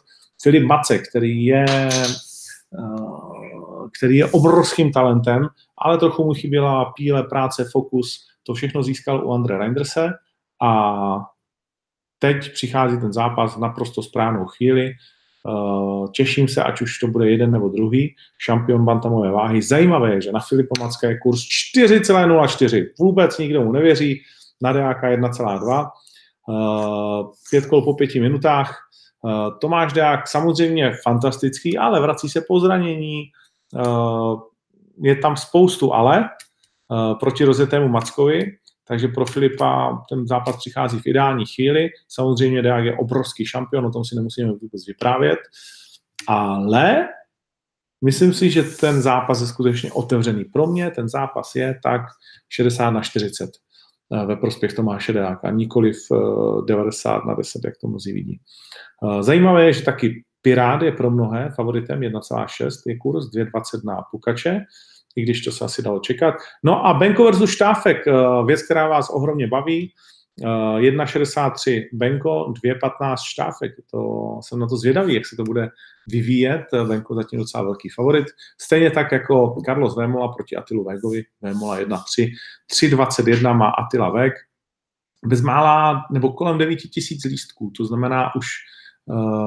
Filip 0.42 0.64
Mace, 0.64 0.98
který 0.98 1.44
je, 1.44 1.64
který 3.98 4.16
je 4.16 4.26
obrovským 4.26 4.92
talentem, 4.92 5.48
ale 5.78 5.98
trochu 5.98 6.24
mu 6.24 6.34
chyběla 6.34 6.84
píle, 6.84 7.22
práce, 7.22 7.64
fokus, 7.72 8.26
to 8.42 8.54
všechno 8.54 8.82
získal 8.82 9.26
u 9.26 9.32
Andre 9.32 9.58
Reinderse 9.58 10.10
a 10.62 11.18
teď 12.18 12.52
přichází 12.52 13.00
ten 13.00 13.12
zápas 13.12 13.56
naprosto 13.56 14.02
správnou 14.02 14.44
chvíli. 14.44 14.92
Uh, 15.48 16.06
těším 16.12 16.48
se, 16.48 16.62
ať 16.62 16.80
už 16.80 16.98
to 16.98 17.06
bude 17.06 17.30
jeden 17.30 17.50
nebo 17.50 17.68
druhý, 17.68 18.14
šampion 18.38 18.84
bantamové 18.84 19.30
váhy. 19.30 19.62
Zajímavé 19.62 20.14
je, 20.14 20.20
že 20.20 20.32
na 20.32 20.40
Filipa 20.40 20.74
Macka 20.80 21.08
je 21.08 21.18
kurz 21.18 21.40
4,04. 21.76 22.86
Vůbec 22.98 23.38
nikdo 23.38 23.62
mu 23.62 23.72
nevěří. 23.72 24.22
Na 24.62 24.72
Deáka 24.72 25.10
1,2. 25.10 25.90
Uh, 26.48 27.30
pět 27.50 27.66
kol 27.66 27.82
po 27.82 27.94
pěti 27.94 28.20
minutách. 28.20 28.78
Uh, 29.22 29.58
Tomáš 29.58 29.92
Deák 29.92 30.28
samozřejmě 30.28 30.92
fantastický, 31.02 31.78
ale 31.78 32.00
vrací 32.00 32.28
se 32.28 32.40
po 32.48 32.60
zranění. 32.60 33.22
Uh, 33.72 34.40
je 35.02 35.16
tam 35.16 35.36
spoustu 35.36 35.94
ale 35.94 36.28
uh, 36.88 37.18
proti 37.18 37.44
rozjetému 37.44 37.88
Mackovi. 37.88 38.46
Takže 38.88 39.08
pro 39.08 39.26
Filipa 39.26 40.02
ten 40.08 40.26
zápas 40.26 40.56
přichází 40.56 40.98
v 40.98 41.06
ideální 41.06 41.46
chvíli. 41.46 41.90
Samozřejmě 42.08 42.62
Deák 42.62 42.84
je 42.84 42.96
obrovský 42.96 43.46
šampion, 43.46 43.86
o 43.86 43.90
tom 43.90 44.04
si 44.04 44.16
nemusíme 44.16 44.52
vůbec 44.52 44.86
vyprávět. 44.86 45.38
Ale 46.28 47.08
myslím 48.04 48.32
si, 48.32 48.50
že 48.50 48.62
ten 48.62 49.02
zápas 49.02 49.40
je 49.40 49.46
skutečně 49.46 49.92
otevřený. 49.92 50.44
Pro 50.44 50.66
mě 50.66 50.90
ten 50.90 51.08
zápas 51.08 51.54
je 51.54 51.80
tak 51.82 52.00
60 52.48 52.90
na 52.90 53.00
40 53.00 53.50
eh, 54.12 54.26
ve 54.26 54.36
prospěch 54.36 54.72
Tomáše 54.72 55.12
Deáka, 55.12 55.50
nikoli 55.50 55.92
v 55.92 56.10
90 56.66 57.24
na 57.24 57.34
10, 57.34 57.60
jak 57.64 57.74
to 57.80 57.88
mnozí 57.88 58.12
vidí. 58.12 58.40
Eh, 59.04 59.22
zajímavé 59.22 59.66
je, 59.66 59.72
že 59.72 59.82
taky 59.82 60.24
Pirát 60.42 60.82
je 60.82 60.92
pro 60.92 61.10
mnohé 61.10 61.50
favoritem 61.56 62.00
1,6 62.00 62.70
je 62.86 62.98
kurz, 62.98 63.30
2,20 63.30 63.84
na 63.84 64.02
Pukače 64.10 64.60
i 65.16 65.22
když 65.22 65.44
to 65.44 65.52
se 65.52 65.64
asi 65.64 65.82
dalo 65.82 65.98
čekat. 65.98 66.34
No 66.62 66.86
a 66.86 66.94
Benko 66.94 67.24
versus 67.24 67.50
Štáfek, 67.50 68.06
eh, 68.06 68.12
věc, 68.46 68.62
která 68.62 68.88
vás 68.88 69.10
ohromně 69.10 69.46
baví. 69.46 69.92
1,63 70.78 71.78
eh, 71.78 71.88
Benko, 71.92 72.52
2,15 72.64 73.16
Štáfek. 73.28 73.72
To, 73.90 74.00
jsem 74.40 74.58
na 74.58 74.66
to 74.66 74.76
zvědavý, 74.76 75.14
jak 75.14 75.26
se 75.26 75.36
to 75.36 75.42
bude 75.42 75.68
vyvíjet. 76.08 76.62
Benko 76.88 77.14
zatím 77.14 77.38
docela 77.38 77.64
velký 77.64 77.88
favorit. 77.88 78.26
Stejně 78.60 78.90
tak 78.90 79.12
jako 79.12 79.56
Carlos 79.66 79.96
Vémola 79.96 80.32
proti 80.32 80.56
Atilu 80.56 80.84
Vegovi. 80.84 81.22
Vémola 81.42 81.80
1,3. 81.80 82.30
3,21 82.72 83.56
má 83.56 83.68
Atila 83.68 84.10
Veg. 84.10 84.32
Bezmála 85.26 86.02
nebo 86.12 86.32
kolem 86.32 86.58
9 86.58 86.76
tisíc 86.76 87.24
lístků. 87.24 87.72
To 87.76 87.84
znamená 87.84 88.34
už 88.34 88.46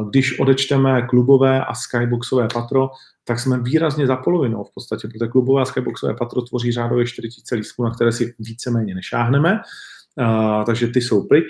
když 0.09 0.39
odečteme 0.39 1.01
klubové 1.01 1.65
a 1.65 1.73
skyboxové 1.73 2.47
patro, 2.53 2.89
tak 3.23 3.39
jsme 3.39 3.59
výrazně 3.59 4.07
za 4.07 4.15
polovinou 4.15 4.63
v 4.63 4.73
podstatě, 4.73 5.07
protože 5.07 5.27
klubové 5.27 5.61
a 5.61 5.65
skyboxové 5.65 6.13
patro 6.13 6.41
tvoří 6.41 6.71
řádově 6.71 7.05
40 7.05 7.55
lístků, 7.55 7.83
na 7.83 7.91
které 7.91 8.11
si 8.11 8.33
víceméně 8.39 8.95
nešáhneme, 8.95 9.59
uh, 10.19 10.65
takže 10.65 10.87
ty 10.87 11.01
jsou 11.01 11.27
pryč, 11.27 11.43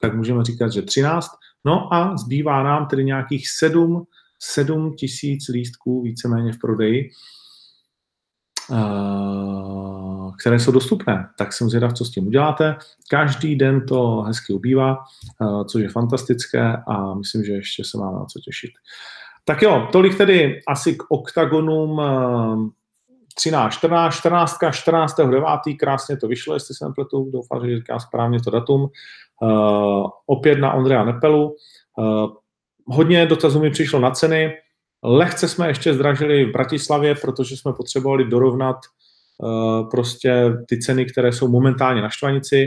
tak 0.00 0.14
můžeme 0.14 0.44
říkat, 0.44 0.72
že 0.72 0.82
13. 0.82 1.26
No 1.64 1.94
a 1.94 2.16
zbývá 2.16 2.62
nám 2.62 2.86
tedy 2.86 3.04
nějakých 3.04 3.48
7, 3.48 4.04
7 4.38 4.94
tisíc 4.94 5.48
lístků 5.48 6.02
víceméně 6.02 6.52
v 6.52 6.58
prodeji, 6.58 7.10
které 10.40 10.58
jsou 10.58 10.72
dostupné. 10.72 11.28
Tak 11.38 11.52
jsem 11.52 11.68
zvědav, 11.68 11.92
co 11.92 12.04
s 12.04 12.10
tím 12.10 12.26
uděláte. 12.26 12.76
Každý 13.10 13.56
den 13.56 13.86
to 13.86 14.20
hezky 14.20 14.52
ubývá, 14.52 14.98
uh, 15.40 15.64
což 15.64 15.82
je 15.82 15.88
fantastické 15.88 16.76
a 16.86 17.14
myslím, 17.14 17.44
že 17.44 17.52
ještě 17.52 17.84
se 17.84 17.98
máme 17.98 18.18
na 18.18 18.24
co 18.24 18.40
těšit. 18.40 18.70
Tak 19.44 19.62
jo, 19.62 19.88
tolik 19.92 20.18
tedy 20.18 20.60
asi 20.68 20.94
k 20.94 21.02
oktagonům 21.08 22.02
13, 23.34 23.72
14, 23.72 24.14
14, 24.14 24.58
14. 24.72 25.16
9. 25.16 25.44
krásně 25.78 26.16
to 26.16 26.28
vyšlo, 26.28 26.54
jestli 26.54 26.74
jsem 26.74 26.94
pletu, 26.94 27.30
doufám, 27.32 27.66
že 27.66 27.76
říkám 27.76 28.00
správně 28.00 28.40
to 28.40 28.50
datum. 28.50 28.90
Uh, 29.42 30.06
opět 30.26 30.58
na 30.58 30.72
Ondreja 30.72 31.04
Nepelu. 31.04 31.56
Uh, 31.96 32.30
hodně 32.86 33.26
dotazů 33.26 33.60
mi 33.60 33.70
přišlo 33.70 34.00
na 34.00 34.10
ceny. 34.10 34.54
Lehce 35.02 35.48
jsme 35.48 35.68
ještě 35.68 35.94
zdražili 35.94 36.44
v 36.44 36.52
Bratislavě, 36.52 37.14
protože 37.14 37.56
jsme 37.56 37.72
potřebovali 37.72 38.24
dorovnat 38.24 38.76
uh, 39.38 39.90
prostě 39.90 40.44
ty 40.68 40.78
ceny, 40.78 41.04
které 41.06 41.32
jsou 41.32 41.48
momentálně 41.48 42.02
na 42.02 42.08
Štvanici. 42.08 42.66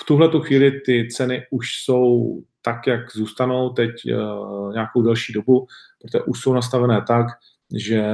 V 0.00 0.04
tuhle 0.04 0.28
tu 0.28 0.40
chvíli 0.40 0.80
ty 0.80 1.08
ceny 1.12 1.42
už 1.50 1.68
jsou 1.84 2.32
tak, 2.62 2.86
jak 2.86 3.16
zůstanou 3.16 3.70
teď 3.70 3.90
uh, 4.04 4.72
nějakou 4.72 5.02
další 5.02 5.32
dobu, 5.32 5.66
protože 6.02 6.22
už 6.22 6.40
jsou 6.40 6.52
nastavené 6.52 7.04
tak, 7.08 7.26
že 7.74 8.04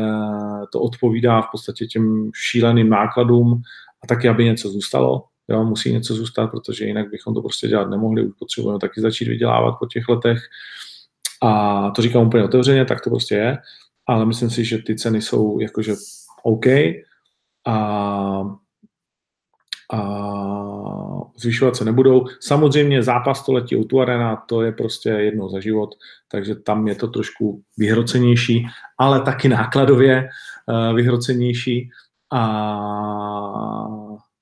to 0.73 0.81
odpovídá 0.81 1.43
v 1.43 1.49
podstatě 1.53 1.87
těm 1.87 2.31
šíleným 2.35 2.89
nákladům 2.89 3.63
a 4.05 4.07
taky, 4.07 4.29
aby 4.29 4.45
něco 4.45 4.69
zůstalo. 4.69 5.25
Jo, 5.49 5.65
musí 5.65 5.93
něco 5.93 6.15
zůstat, 6.15 6.47
protože 6.47 6.85
jinak 6.85 7.11
bychom 7.11 7.35
to 7.35 7.43
prostě 7.43 7.69
dělat 7.69 7.91
nemohli, 7.91 8.27
už 8.27 8.35
potřebujeme 8.39 8.79
taky 8.79 9.01
začít 9.01 9.29
vydělávat 9.29 9.73
po 9.79 9.87
těch 9.87 10.09
letech. 10.09 10.43
A 11.43 11.91
to 11.91 12.03
říkám 12.03 12.27
úplně 12.27 12.45
otevřeně, 12.45 12.85
tak 12.85 13.01
to 13.01 13.11
prostě 13.11 13.35
je, 13.35 13.59
ale 14.07 14.27
myslím 14.27 14.51
si, 14.51 14.65
že 14.65 14.79
ty 14.79 14.97
ceny 14.97 15.23
jsou 15.23 15.61
jakože 15.61 15.95
OK 16.43 16.67
a 17.67 18.43
a 19.93 20.01
zvyšovat 21.37 21.77
se 21.77 21.85
nebudou. 21.85 22.27
Samozřejmě 22.41 23.03
zápas 23.03 23.41
století 23.41 23.77
u 23.77 24.01
Arena, 24.01 24.37
to 24.37 24.63
je 24.63 24.73
prostě 24.73 25.09
jednou 25.09 25.49
za 25.49 25.61
život, 25.61 25.95
takže 26.31 26.55
tam 26.55 26.89
je 26.89 26.95
to 26.95 27.09
trošku 27.09 27.63
vyhrocenější, 27.79 28.67
ale 28.99 29.21
taky 29.21 29.49
nákladově 29.49 30.29
uh, 30.67 30.97
vyhrocenější. 30.97 31.91
A 32.33 32.43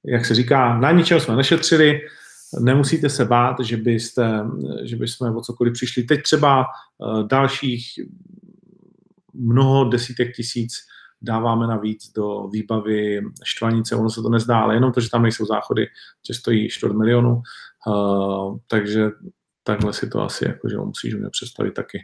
jak 0.06 0.24
se 0.24 0.34
říká, 0.34 0.78
na 0.78 0.90
ničem 0.90 1.20
jsme 1.20 1.36
nešetřili, 1.36 2.00
nemusíte 2.58 3.08
se 3.08 3.24
bát, 3.24 3.56
že, 3.60 3.76
byste, 3.76 4.44
že 4.84 4.96
bychom 4.96 5.36
o 5.36 5.40
cokoliv 5.40 5.72
přišli. 5.72 6.02
Teď 6.02 6.22
třeba 6.22 6.66
uh, 6.98 7.26
dalších 7.26 7.84
mnoho 9.34 9.84
desítek 9.84 10.36
tisíc 10.36 10.72
dáváme 11.22 11.66
navíc 11.66 12.12
do 12.12 12.48
výbavy 12.52 13.20
štvanice, 13.44 13.96
ono 13.96 14.10
se 14.10 14.22
to 14.22 14.28
nezdá, 14.28 14.60
ale 14.60 14.74
jenom 14.74 14.92
to, 14.92 15.00
že 15.00 15.10
tam 15.10 15.22
nejsou 15.22 15.46
záchody, 15.46 15.86
že 16.28 16.34
stojí 16.34 16.68
čtvrt 16.68 16.92
milionu, 16.92 17.42
uh, 17.86 18.56
takže 18.66 19.10
takhle 19.62 19.92
si 19.92 20.08
to 20.08 20.22
asi 20.22 20.44
jako, 20.44 20.68
že 20.68 20.76
musíš 20.76 21.14
mě 21.14 21.30
představit 21.30 21.74
taky, 21.74 21.98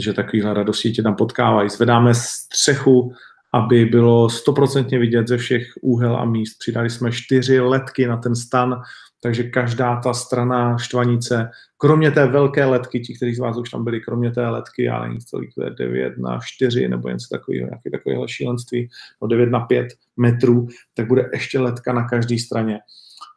že 0.00 0.12
takovýhle 0.12 0.54
radosti 0.54 0.90
tě 0.90 1.02
tam 1.02 1.16
potkávají. 1.16 1.70
Zvedáme 1.70 2.14
střechu, 2.14 3.12
aby 3.54 3.84
bylo 3.84 4.30
stoprocentně 4.30 4.98
vidět 4.98 5.28
ze 5.28 5.36
všech 5.36 5.62
úhel 5.82 6.16
a 6.16 6.24
míst. 6.24 6.58
Přidali 6.58 6.90
jsme 6.90 7.12
čtyři 7.12 7.60
letky 7.60 8.06
na 8.06 8.16
ten 8.16 8.36
stan, 8.36 8.82
takže 9.22 9.42
každá 9.42 10.00
ta 10.00 10.14
strana 10.14 10.78
štvanice, 10.78 11.50
kromě 11.78 12.10
té 12.10 12.26
velké 12.26 12.64
letky, 12.64 13.00
ti, 13.00 13.14
kteří 13.14 13.34
z 13.34 13.38
vás 13.38 13.56
už 13.56 13.70
tam 13.70 13.84
byli, 13.84 14.00
kromě 14.00 14.30
té 14.30 14.48
letky, 14.48 14.84
já 14.84 15.02
nevím, 15.02 15.20
celý 15.20 15.50
to 15.52 15.64
je 15.64 15.70
9 15.70 16.18
na 16.18 16.38
4 16.42 16.88
nebo 16.88 17.08
něco 17.08 17.26
takového, 17.30 17.66
nějaké 17.66 17.90
takovéhle 17.90 18.28
šílenství, 18.28 18.88
no 19.22 19.28
9 19.28 19.50
na 19.50 19.60
5 19.60 19.88
metrů, 20.16 20.66
tak 20.94 21.08
bude 21.08 21.30
ještě 21.32 21.60
letka 21.60 21.92
na 21.92 22.08
každé 22.08 22.38
straně. 22.38 22.78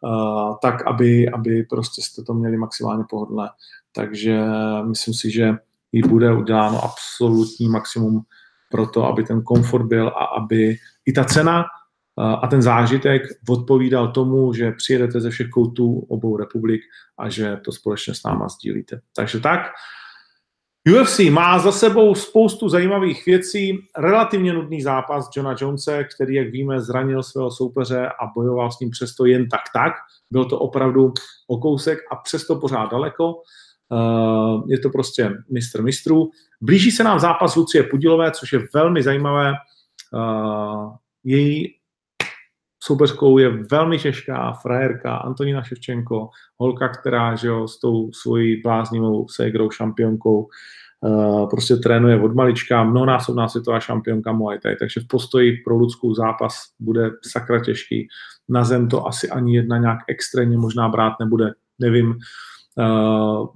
Uh, 0.02 0.56
tak, 0.62 0.88
aby, 0.88 1.30
aby 1.30 1.64
prostě 1.64 2.02
jste 2.02 2.24
to 2.24 2.34
měli 2.34 2.58
maximálně 2.58 3.04
pohodlné. 3.10 3.50
Takže 3.92 4.42
myslím 4.84 5.14
si, 5.14 5.32
že 5.32 5.54
jí 5.92 6.02
bude 6.02 6.34
uděláno 6.34 6.84
absolutní 6.84 7.70
maximum 7.70 8.22
pro 8.72 8.88
to, 8.88 9.06
aby 9.06 9.24
ten 9.24 9.42
komfort 9.42 9.86
byl 9.86 10.08
a 10.08 10.26
aby 10.26 10.76
i 11.06 11.14
ta 11.14 11.24
cena 11.24 11.66
a 12.18 12.48
ten 12.48 12.62
zážitek 12.62 13.22
odpovídal 13.50 14.12
tomu, 14.12 14.54
že 14.54 14.72
přijedete 14.72 15.22
ze 15.22 15.30
všech 15.30 15.50
koutů 15.50 16.00
obou 16.10 16.38
republik 16.38 16.82
a 17.20 17.30
že 17.30 17.58
to 17.66 17.72
společně 17.72 18.14
s 18.14 18.24
náma 18.24 18.48
sdílíte. 18.48 19.02
Takže 19.16 19.40
tak. 19.40 19.62
UFC 20.88 21.20
má 21.20 21.60
za 21.60 21.72
sebou 21.72 22.16
spoustu 22.16 22.70
zajímavých 22.70 23.26
věcí. 23.26 23.80
Relativně 23.98 24.54
nudný 24.54 24.82
zápas 24.82 25.30
Johna 25.36 25.56
Jonese, 25.62 26.04
který, 26.16 26.36
jak 26.36 26.50
víme, 26.50 26.82
zranil 26.82 27.24
svého 27.24 27.52
soupeře 27.52 28.08
a 28.08 28.26
bojoval 28.36 28.72
s 28.72 28.80
ním 28.80 28.90
přesto 28.90 29.26
jen 29.26 29.50
tak 29.50 29.62
tak. 29.74 29.94
Byl 30.32 30.46
to 30.46 30.60
opravdu 30.60 31.14
o 31.48 31.58
kousek 31.58 32.00
a 32.12 32.16
přesto 32.16 32.56
pořád 32.56 32.92
daleko. 32.92 33.34
Uh, 33.90 34.64
je 34.70 34.80
to 34.80 34.90
prostě 34.90 35.32
mistr 35.52 35.82
mistrů. 35.82 36.30
Blíží 36.62 36.92
se 36.92 37.04
nám 37.04 37.20
zápas 37.20 37.56
Lucie 37.56 37.84
Pudilové, 37.84 38.32
což 38.32 38.54
je 38.54 38.60
velmi 38.74 39.04
zajímavé. 39.04 39.54
Uh, 40.14 40.94
její 41.24 41.75
soupeřkou 42.86 43.38
je 43.38 43.50
velmi 43.50 44.00
těžká 44.00 44.54
frajerka 44.54 45.16
Antonína 45.16 45.64
Ševčenko, 45.64 46.30
holka, 46.58 46.88
která 46.88 47.36
že 47.36 47.48
jo, 47.48 47.68
s 47.68 47.80
tou 47.80 48.12
svojí 48.12 48.62
bláznivou 48.62 49.28
ségrou 49.28 49.72
šampionkou 49.72 50.48
uh, 51.02 51.50
prostě 51.50 51.76
trénuje 51.76 52.22
od 52.22 52.36
malička, 52.36 52.84
mnohonásobná 52.84 53.48
světová 53.48 53.80
šampionka 53.80 54.32
Muay 54.32 54.60
Thai, 54.60 54.76
takže 54.76 55.02
v 55.02 55.08
postoji 55.08 55.58
pro 55.66 55.78
lidskou 55.78 56.14
zápas 56.14 56.54
bude 56.80 57.12
sakra 57.28 57.64
těžký. 57.64 58.08
Na 58.50 58.64
zem 58.64 58.90
to 58.90 59.08
asi 59.08 59.30
ani 59.30 59.56
jedna 59.56 59.78
nějak 59.78 60.00
extrémně 60.08 60.58
možná 60.58 60.90
brát 60.90 61.14
nebude, 61.20 61.52
nevím. 61.80 62.16
Uh, 62.76 63.48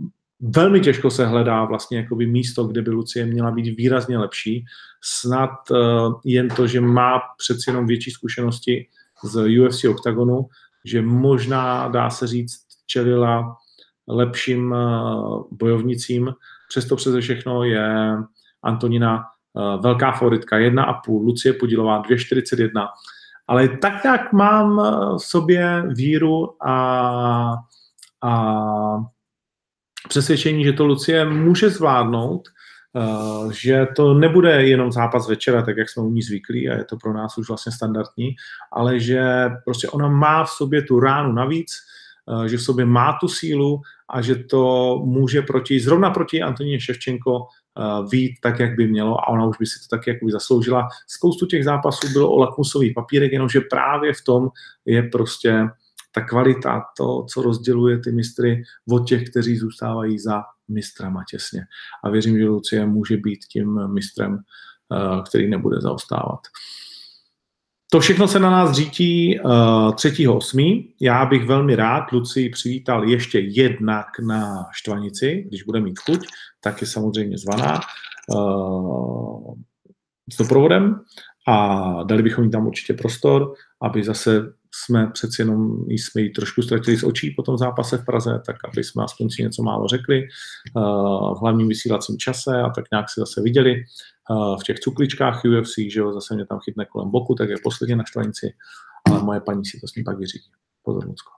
velmi 0.41 0.79
těžko 0.79 1.11
se 1.11 1.25
hledá 1.25 1.65
vlastně 1.65 1.97
jakoby 1.97 2.25
místo, 2.25 2.63
kde 2.63 2.81
by 2.81 2.91
Lucie 2.91 3.25
měla 3.25 3.51
být 3.51 3.77
výrazně 3.77 4.17
lepší. 4.17 4.65
Snad 5.03 5.49
uh, 5.71 5.77
jen 6.25 6.47
to, 6.47 6.67
že 6.67 6.81
má 6.81 7.19
přeci 7.37 7.69
jenom 7.69 7.87
větší 7.87 8.11
zkušenosti 8.11 8.87
z 9.23 9.59
UFC 9.59 9.83
OKTAGONu, 9.85 10.47
že 10.85 11.01
možná, 11.01 11.87
dá 11.87 12.09
se 12.09 12.27
říct, 12.27 12.59
čelila 12.87 13.55
lepším 14.07 14.71
uh, 14.71 15.43
bojovnicím. 15.51 16.33
Přesto 16.69 16.95
přeze 16.95 17.21
všechno 17.21 17.63
je 17.63 18.15
Antonina 18.63 19.23
uh, 19.53 19.81
velká 19.81 20.11
favoritka, 20.11 20.57
1,5, 20.57 21.25
Lucie 21.25 21.53
Podilová 21.53 22.01
2,41. 22.01 22.87
Ale 23.47 23.67
tak 23.67 24.05
jak 24.05 24.33
mám 24.33 24.77
v 25.17 25.23
sobě 25.23 25.83
víru 25.95 26.65
a, 26.67 27.55
a 28.23 28.33
přesvědčení, 30.09 30.63
že 30.63 30.73
to 30.73 30.85
Lucie 30.85 31.25
může 31.25 31.69
zvládnout, 31.69 32.49
že 33.51 33.87
to 33.95 34.13
nebude 34.13 34.63
jenom 34.65 34.91
zápas 34.91 35.29
večera, 35.29 35.61
tak 35.61 35.77
jak 35.77 35.89
jsme 35.89 36.03
u 36.03 36.09
ní 36.09 36.21
zvyklí 36.21 36.69
a 36.69 36.77
je 36.77 36.85
to 36.85 36.97
pro 36.97 37.13
nás 37.13 37.37
už 37.37 37.47
vlastně 37.47 37.71
standardní, 37.71 38.35
ale 38.71 38.99
že 38.99 39.49
prostě 39.65 39.87
ona 39.87 40.07
má 40.07 40.43
v 40.43 40.49
sobě 40.49 40.81
tu 40.81 40.99
ránu 40.99 41.33
navíc, 41.33 41.71
uh, 42.25 42.43
že 42.43 42.57
v 42.57 42.61
sobě 42.61 42.85
má 42.85 43.17
tu 43.21 43.27
sílu 43.27 43.81
a 44.09 44.21
že 44.21 44.35
to 44.35 44.95
může 45.05 45.41
proti, 45.41 45.79
zrovna 45.79 46.09
proti 46.09 46.41
Antoníně 46.41 46.79
Ševčenko 46.79 47.39
uh, 47.39 48.09
vít 48.09 48.33
tak, 48.41 48.59
jak 48.59 48.75
by 48.75 48.87
mělo 48.87 49.19
a 49.19 49.27
ona 49.27 49.45
už 49.45 49.57
by 49.57 49.65
si 49.65 49.79
to 49.79 49.95
taky 49.95 50.09
jakoby 50.09 50.31
zasloužila. 50.31 50.87
Spoustu 51.07 51.45
těch 51.45 51.63
zápasů 51.63 52.13
bylo 52.13 52.31
o 52.31 52.39
lakmusový 52.39 52.93
papírek, 52.93 53.31
jenomže 53.31 53.61
právě 53.61 54.13
v 54.13 54.23
tom 54.23 54.49
je 54.85 55.03
prostě 55.03 55.67
ta 56.11 56.21
kvalita, 56.21 56.85
to, 56.97 57.25
co 57.29 57.41
rozděluje 57.41 57.99
ty 57.99 58.11
mistry 58.11 58.63
od 58.91 59.07
těch, 59.07 59.29
kteří 59.29 59.57
zůstávají 59.57 60.19
za 60.19 60.43
mistrama 60.69 61.23
těsně. 61.29 61.61
A 62.03 62.09
věřím, 62.09 62.37
že 62.37 62.45
Lucie 62.45 62.85
může 62.85 63.17
být 63.17 63.39
tím 63.51 63.87
mistrem, 63.93 64.37
eh, 64.37 65.21
který 65.29 65.49
nebude 65.49 65.81
zaostávat. 65.81 66.39
To 67.91 67.99
všechno 67.99 68.27
se 68.27 68.39
na 68.39 68.49
nás 68.49 68.71
řítí 68.75 69.39
uh, 69.39 69.51
eh, 69.51 69.91
3.8. 69.91 70.93
Já 71.01 71.25
bych 71.25 71.45
velmi 71.45 71.75
rád 71.75 72.11
Luci 72.11 72.49
přivítal 72.49 73.09
ještě 73.09 73.39
jednak 73.39 74.05
na 74.27 74.65
Štvanici, 74.71 75.43
když 75.47 75.63
bude 75.63 75.79
mít 75.79 75.99
chuť, 75.99 76.27
tak 76.61 76.81
je 76.81 76.87
samozřejmě 76.87 77.37
zvaná 77.37 77.79
uh, 78.35 79.53
s 80.33 80.37
doprovodem 80.37 81.01
a 81.47 82.03
dali 82.03 82.23
bychom 82.23 82.43
jí 82.43 82.51
tam 82.51 82.67
určitě 82.67 82.93
prostor, 82.93 83.53
aby 83.81 84.03
zase 84.03 84.53
jsme 84.71 85.07
přeci 85.07 85.41
jenom 85.41 85.85
jsme 85.89 86.21
ji 86.21 86.29
trošku 86.29 86.61
ztratili 86.61 86.97
z 86.97 87.03
očí 87.03 87.33
po 87.37 87.43
tom 87.43 87.57
zápase 87.57 87.97
v 87.97 88.05
Praze, 88.05 88.41
tak 88.45 88.55
aby 88.65 88.83
jsme 88.83 89.03
aspoň 89.03 89.29
si 89.29 89.43
něco 89.43 89.63
málo 89.63 89.87
řekli 89.87 90.23
uh, 90.75 91.37
v 91.37 91.41
hlavním 91.41 91.67
vysílacím 91.67 92.17
čase 92.17 92.61
a 92.61 92.69
tak 92.69 92.85
nějak 92.91 93.09
si 93.09 93.19
zase 93.19 93.41
viděli 93.41 93.83
uh, 94.29 94.59
v 94.59 94.63
těch 94.63 94.79
cukličkách 94.79 95.41
UFC, 95.45 95.73
že 95.89 95.99
jo, 95.99 96.13
zase 96.13 96.35
mě 96.35 96.45
tam 96.45 96.59
chytne 96.59 96.85
kolem 96.85 97.11
boku, 97.11 97.35
tak 97.35 97.49
je 97.49 97.55
posledně 97.63 97.95
na 97.95 98.03
štvanici, 98.03 98.53
ale 99.09 99.23
moje 99.23 99.39
paní 99.39 99.65
si 99.65 99.79
to 99.79 99.87
s 99.87 99.95
ním 99.95 100.05
pak 100.05 100.17
vyřídí. 100.17 100.51
Pozor, 100.83 101.07
Lucko. 101.07 101.31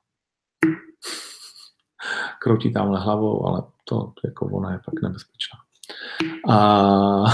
Kroutí 2.41 2.73
tamhle 2.73 2.99
hlavou, 2.99 3.47
ale 3.47 3.63
to 3.83 4.13
jako 4.25 4.45
ona 4.45 4.71
je 4.71 4.79
pak 4.85 5.01
nebezpečná. 5.01 5.59
Uh, 6.47 7.29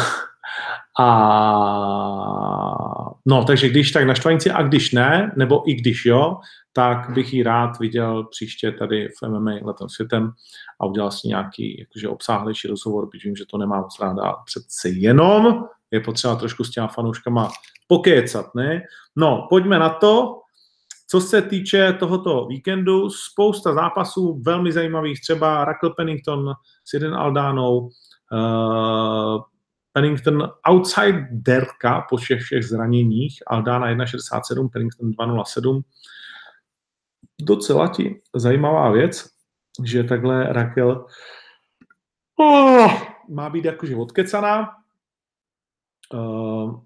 a 0.99 1.07
no, 3.25 3.45
takže 3.45 3.69
když 3.69 3.91
tak 3.91 4.07
na 4.07 4.13
štvanici 4.13 4.51
a 4.51 4.61
když 4.61 4.91
ne, 4.91 5.31
nebo 5.35 5.69
i 5.69 5.73
když 5.73 6.05
jo, 6.05 6.37
tak 6.73 7.09
bych 7.09 7.33
ji 7.33 7.43
rád 7.43 7.79
viděl 7.79 8.23
příště 8.23 8.71
tady 8.71 9.07
v 9.07 9.27
MMA 9.27 9.51
letem 9.63 9.89
světem 9.89 10.31
a 10.81 10.85
udělal 10.85 11.11
si 11.11 11.27
nějaký 11.27 11.79
jakože 11.79 12.09
obsáhlejší 12.09 12.67
rozhovor, 12.67 13.09
protože 13.09 13.29
vím, 13.29 13.35
že 13.35 13.45
to 13.45 13.57
nemá 13.57 13.81
moc 13.81 13.99
ráda, 14.01 14.35
přece 14.45 14.89
jenom 14.89 15.63
je 15.91 15.99
potřeba 15.99 16.35
trošku 16.35 16.63
s 16.63 16.71
těma 16.71 16.87
fanouškama 16.87 17.49
pokécat, 17.87 18.55
ne? 18.55 18.81
No, 19.15 19.47
pojďme 19.49 19.79
na 19.79 19.89
to. 19.89 20.41
Co 21.09 21.21
se 21.21 21.41
týče 21.41 21.93
tohoto 21.93 22.45
víkendu, 22.45 23.09
spousta 23.09 23.73
zápasů 23.73 24.41
velmi 24.45 24.71
zajímavých, 24.71 25.21
třeba 25.21 25.65
Raquel 25.65 25.89
Pennington 25.89 26.53
s 26.85 26.93
jeden 26.93 27.15
Aldánou, 27.15 27.79
uh, 27.79 29.41
Pennington 29.97 30.49
outsiderka 30.69 32.05
po 32.09 32.17
všech, 32.17 32.41
všech 32.41 32.63
zraněních, 32.63 33.43
Aldana 33.47 33.87
1,67, 33.87 34.69
Pennington 34.69 35.11
2,07. 35.11 35.81
Docela 37.41 37.87
ti 37.87 38.21
zajímavá 38.35 38.91
věc, 38.91 39.29
že 39.83 40.03
takhle 40.03 40.53
Raquel 40.53 41.05
oh, 42.35 43.01
má 43.29 43.49
být 43.49 43.65
jakože 43.65 43.95
odkecaná. 43.95 44.69
Uh, 46.13 46.81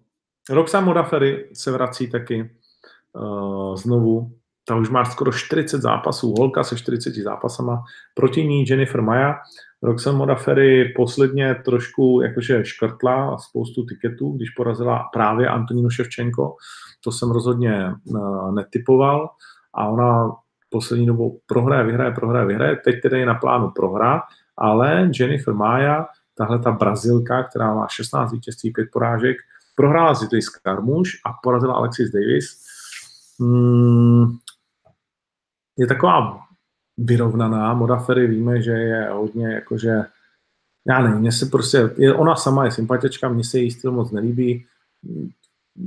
Roxanne 0.49 0.85
Modafery 0.85 1.49
se 1.53 1.71
vrací 1.71 2.11
taky 2.11 2.57
uh, 3.13 3.75
znovu. 3.75 4.39
Ta 4.65 4.75
už 4.75 4.89
má 4.89 5.05
skoro 5.05 5.31
40 5.31 5.81
zápasů, 5.81 6.33
holka 6.37 6.63
se 6.63 6.77
40 6.77 7.15
zápasama. 7.15 7.83
Proti 8.13 8.45
ní 8.45 8.65
Jennifer 8.67 9.01
Maja 9.01 9.35
Roxanne 9.83 10.17
Modaferry 10.17 10.93
posledně 10.95 11.55
trošku 11.55 12.21
jakože 12.21 12.65
škrtla 12.65 13.37
spoustu 13.37 13.85
tiketů, 13.85 14.31
když 14.31 14.49
porazila 14.49 15.09
právě 15.13 15.47
Antonínu 15.47 15.89
Ševčenko. 15.89 16.55
To 17.03 17.11
jsem 17.11 17.31
rozhodně 17.31 17.93
uh, 18.05 18.55
netypoval 18.55 19.29
a 19.73 19.87
ona 19.87 20.31
poslední 20.69 21.05
dobou 21.05 21.39
prohraje, 21.45 21.83
vyhraje, 21.83 22.11
prohraje, 22.11 22.45
vyhraje. 22.45 22.75
Teď 22.75 23.01
tedy 23.01 23.19
je 23.19 23.25
na 23.25 23.35
plánu 23.35 23.71
prohra, 23.75 24.21
ale 24.57 25.11
Jennifer 25.19 25.53
Maja, 25.53 26.05
tahle 26.37 26.59
ta 26.59 26.71
Brazilka, 26.71 27.43
která 27.43 27.73
má 27.73 27.87
16 27.87 28.31
vítězství, 28.31 28.71
5 28.71 28.87
porážek, 28.93 29.37
prohrála 29.75 30.13
Zidlis 30.13 30.49
Karmuš 30.49 31.09
a 31.25 31.33
porazila 31.43 31.73
Alexis 31.73 32.11
Davis. 32.11 32.57
Hmm, 33.39 34.37
je 35.77 35.87
taková 35.87 36.39
vyrovnaná. 36.97 37.73
Modafery 37.73 38.27
víme, 38.27 38.61
že 38.61 38.71
je 38.71 39.09
hodně 39.09 39.53
jakože, 39.53 40.01
já 40.87 41.01
nevím, 41.01 41.19
mně 41.19 41.31
se 41.31 41.45
prostě, 41.45 41.89
je, 41.97 42.13
ona 42.13 42.35
sama 42.35 42.65
je 42.65 42.71
sympatička, 42.71 43.29
mně 43.29 43.43
se 43.43 43.59
její 43.59 43.71
styl 43.71 43.91
moc 43.91 44.11
nelíbí, 44.11 44.65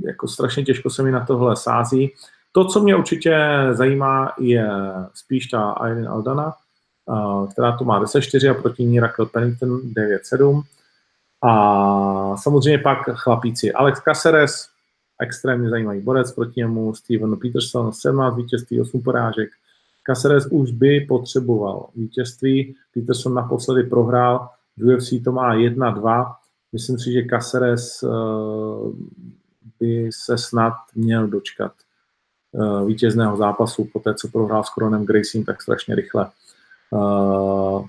jako 0.05 0.27
strašně 0.27 0.63
těžko 0.63 0.89
se 0.89 1.03
mi 1.03 1.11
na 1.11 1.25
tohle 1.25 1.55
sází. 1.55 2.11
To, 2.51 2.65
co 2.65 2.83
mě 2.83 2.95
určitě 2.95 3.37
zajímá, 3.71 4.33
je 4.39 4.69
spíš 5.13 5.47
ta 5.47 5.75
Irene 5.85 6.07
Aldana, 6.07 6.53
která 7.51 7.77
tu 7.77 7.85
má 7.85 8.03
10-4 8.03 8.51
a 8.51 8.61
proti 8.61 8.83
ní 8.83 8.99
Raquel 8.99 9.25
Pennington 9.25 9.79
9-7. 9.79 10.63
A 11.43 12.37
samozřejmě 12.37 12.77
pak 12.77 12.97
chlapíci 13.13 13.73
Alex 13.73 13.99
Caceres, 13.99 14.69
extrémně 15.21 15.69
zajímavý 15.69 16.01
borec, 16.01 16.31
proti 16.31 16.53
němu 16.59 16.95
Steven 16.95 17.35
Peterson, 17.35 17.93
17 17.93 18.35
vítězství, 18.35 18.81
8 18.81 19.01
porážek. 19.01 19.49
Caceres 20.07 20.47
už 20.51 20.71
by 20.71 20.99
potřeboval 20.99 21.89
vítězství, 21.95 22.75
Peterson 22.93 23.33
naposledy 23.33 23.83
prohrál, 23.83 24.49
v 24.77 24.95
UFC 24.95 25.23
to 25.23 25.31
má 25.31 25.55
1-2. 25.55 26.35
Myslím 26.73 26.99
si, 26.99 27.11
že 27.13 27.25
Caceres 27.29 28.03
eh, 28.03 28.07
by 29.79 30.09
se 30.11 30.37
snad 30.37 30.73
měl 30.95 31.27
dočkat 31.27 31.71
eh, 32.55 32.85
vítězného 32.85 33.37
zápasu 33.37 33.89
po 33.93 33.99
té, 33.99 34.13
co 34.13 34.27
prohrál 34.27 34.63
s 34.63 34.69
Koronem 34.69 35.05
Graciem 35.05 35.43
tak 35.43 35.61
strašně 35.61 35.95
rychle. 35.95 36.29
Eh, 36.93 37.83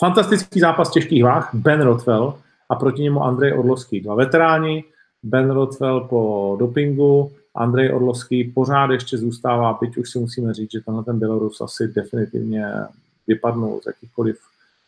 fantastický 0.00 0.60
zápas 0.60 0.90
těžkých 0.90 1.24
váh, 1.24 1.50
Ben 1.54 1.80
Rothwell 1.80 2.38
a 2.68 2.74
proti 2.74 3.02
němu 3.02 3.22
Andrej 3.22 3.52
Orlovský. 3.58 4.00
Dva 4.00 4.14
veteráni, 4.14 4.84
Ben 5.22 5.50
Rothwell 5.50 6.00
po 6.00 6.56
dopingu, 6.60 7.32
Andrej 7.54 7.92
Orlovský 7.92 8.44
pořád 8.44 8.90
ještě 8.90 9.18
zůstává, 9.18 9.78
byť 9.80 9.96
už 9.96 10.10
si 10.10 10.18
musíme 10.18 10.54
říct, 10.54 10.72
že 10.72 10.80
tenhle 10.80 11.04
ten 11.04 11.18
Bělorus 11.18 11.60
asi 11.60 11.88
definitivně 11.88 12.72
vypadnul 13.26 13.80
z 13.82 13.86
jakýchkoliv 13.86 14.38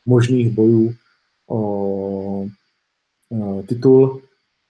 možných 0.06 0.50
bojů 0.50 0.94
o, 1.48 2.46
titul 3.66 4.20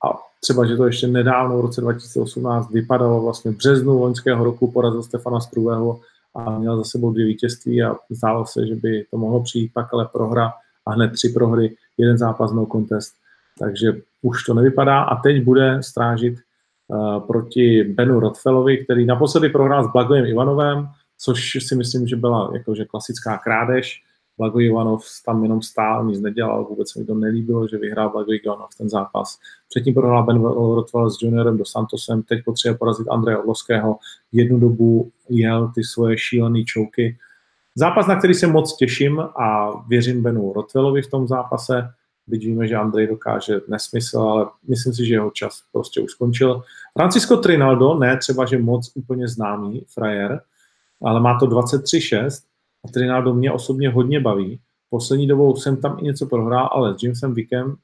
a 0.04 0.18
třeba, 0.40 0.66
že 0.66 0.76
to 0.76 0.86
ještě 0.86 1.06
nedávno 1.06 1.58
v 1.58 1.60
roce 1.60 1.80
2018 1.80 2.70
vypadalo 2.70 3.22
vlastně 3.22 3.50
v 3.50 3.56
březnu 3.56 4.00
loňského 4.00 4.44
roku, 4.44 4.70
porazil 4.70 5.02
Stefana 5.02 5.40
Struvého 5.40 6.00
a 6.34 6.58
měl 6.58 6.76
za 6.76 6.84
sebou 6.84 7.12
dvě 7.12 7.26
vítězství 7.26 7.82
a 7.82 7.96
zdálo 8.10 8.46
se, 8.46 8.66
že 8.66 8.74
by 8.74 9.06
to 9.10 9.16
mohlo 9.16 9.42
přijít, 9.42 9.70
pak 9.74 9.94
ale 9.94 10.08
prohra 10.12 10.52
a 10.86 10.92
hned 10.92 11.12
tři 11.12 11.28
prohry, 11.28 11.76
jeden 11.98 12.18
zápas, 12.18 12.52
no 12.52 12.66
contest. 12.66 13.14
Takže 13.58 13.92
už 14.22 14.44
to 14.44 14.54
nevypadá 14.54 15.02
a 15.02 15.22
teď 15.22 15.44
bude 15.44 15.82
strážit 15.82 16.38
proti 17.26 17.84
Benu 17.84 18.20
Rotfelovi, 18.20 18.84
který 18.84 19.06
naposledy 19.06 19.48
prohrál 19.48 19.84
s 19.84 19.92
Blagojem 19.92 20.26
Ivanovem, 20.26 20.88
což 21.18 21.58
si 21.60 21.74
myslím, 21.74 22.06
že 22.06 22.16
byla 22.16 22.50
jakože 22.54 22.84
klasická 22.84 23.38
krádež. 23.38 24.02
Blago 24.38 24.60
Ivanov 24.60 25.04
tam 25.26 25.42
jenom 25.42 25.62
stál, 25.62 26.04
nic 26.04 26.20
nedělal, 26.20 26.64
vůbec 26.64 26.92
se 26.92 26.98
mi 26.98 27.04
to 27.04 27.14
nelíbilo, 27.14 27.68
že 27.68 27.78
vyhrál 27.78 28.10
Blago 28.10 28.32
Ivanov 28.32 28.68
ten 28.78 28.88
zápas. 28.88 29.38
Předtím 29.68 29.94
prohrál 29.94 30.24
Ben 30.24 30.42
Rotwell 30.42 31.10
s 31.10 31.22
juniorem 31.22 31.58
do 31.58 31.64
Santosem, 31.64 32.22
teď 32.22 32.44
potřebuje 32.44 32.78
porazit 32.78 33.08
Andreje 33.10 33.38
Orlovského. 33.38 33.98
Jednu 34.32 34.60
dobu 34.60 35.10
jel 35.28 35.72
ty 35.74 35.84
svoje 35.84 36.18
šílené 36.18 36.64
čouky. 36.64 37.18
Zápas, 37.74 38.06
na 38.06 38.16
který 38.16 38.34
se 38.34 38.46
moc 38.46 38.76
těším 38.76 39.20
a 39.20 39.70
věřím 39.88 40.22
Benu 40.22 40.52
Rotwellovi 40.52 41.02
v 41.02 41.10
tom 41.10 41.28
zápase, 41.28 41.90
byť 42.30 42.42
víme, 42.44 42.68
že 42.68 42.76
Andrej 42.76 43.06
dokáže 43.06 43.60
nesmysl, 43.68 44.18
ale 44.18 44.46
myslím 44.68 44.94
si, 44.94 45.06
že 45.06 45.14
jeho 45.14 45.30
čas 45.30 45.62
prostě 45.72 46.00
už 46.00 46.10
skončil. 46.10 46.62
Francisco 46.98 47.36
Trinaldo, 47.36 47.94
ne 47.94 48.16
třeba, 48.16 48.46
že 48.46 48.58
moc 48.58 48.92
úplně 48.94 49.28
známý 49.28 49.84
frajer, 49.94 50.40
ale 51.02 51.20
má 51.20 51.38
to 51.38 51.46
23-6 51.46 52.44
a 52.84 52.88
Trinaldo 52.88 53.34
mě 53.34 53.52
osobně 53.52 53.90
hodně 53.90 54.20
baví. 54.20 54.60
Poslední 54.90 55.26
dobou 55.26 55.56
jsem 55.56 55.76
tam 55.76 55.98
i 55.98 56.02
něco 56.02 56.26
prohrál, 56.26 56.68
ale 56.72 56.98
s 56.98 57.02
Jamesem 57.02 57.34
Wickem 57.34 57.76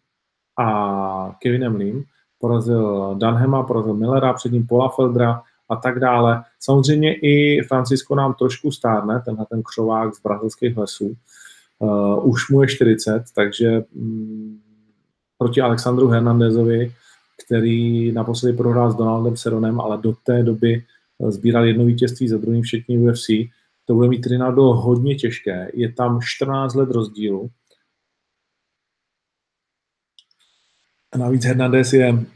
a 0.59 1.37
Kevinem 1.43 1.77
Lim 1.77 2.05
porazil 2.39 3.15
Danhema, 3.19 3.63
porazil 3.63 3.95
Millera, 3.95 4.33
před 4.33 4.53
ním 4.53 4.67
Paula 4.67 4.89
Feldra 4.89 5.43
a 5.69 5.77
tak 5.77 6.01
dále. 6.01 6.45
Samozřejmě 6.61 7.15
i 7.15 7.63
Francisco 7.69 8.15
nám 8.15 8.35
trošku 8.35 8.71
stárne, 8.71 9.23
tenhle 9.25 9.47
ten 9.51 9.63
křovák 9.63 10.15
z 10.15 10.23
brazilských 10.23 10.77
lesů. 10.77 11.17
Uh, 11.79 12.29
už 12.29 12.49
mu 12.49 12.63
je 12.63 12.69
40, 12.69 13.25
takže 13.35 13.83
um, 13.95 14.61
proti 15.39 15.61
Alexandru 15.61 16.09
Hernandezovi, 16.09 16.93
který 17.47 18.13
naposledy 18.13 18.57
prohrál 18.57 18.93
s 18.93 18.95
Donaldem 18.95 19.37
Seronem, 19.37 19.81
ale 19.81 19.99
do 19.99 20.13
té 20.13 20.43
doby 20.43 20.85
sbíral 21.29 21.65
jedno 21.65 21.85
vítězství 21.85 22.29
za 22.29 22.39
druhým 22.39 22.63
všetní 22.63 22.99
UFC, 22.99 23.27
to 23.85 23.95
bude 23.95 24.09
mít 24.09 24.27
Rinaldo 24.27 24.63
hodně 24.63 25.15
těžké. 25.15 25.71
Je 25.75 25.93
tam 25.93 26.21
14 26.23 26.75
let 26.75 26.91
rozdílu. 26.91 27.51
A 31.13 31.19
navíc 31.19 31.45
Hernandez 31.45 31.93
je, 31.93 32.27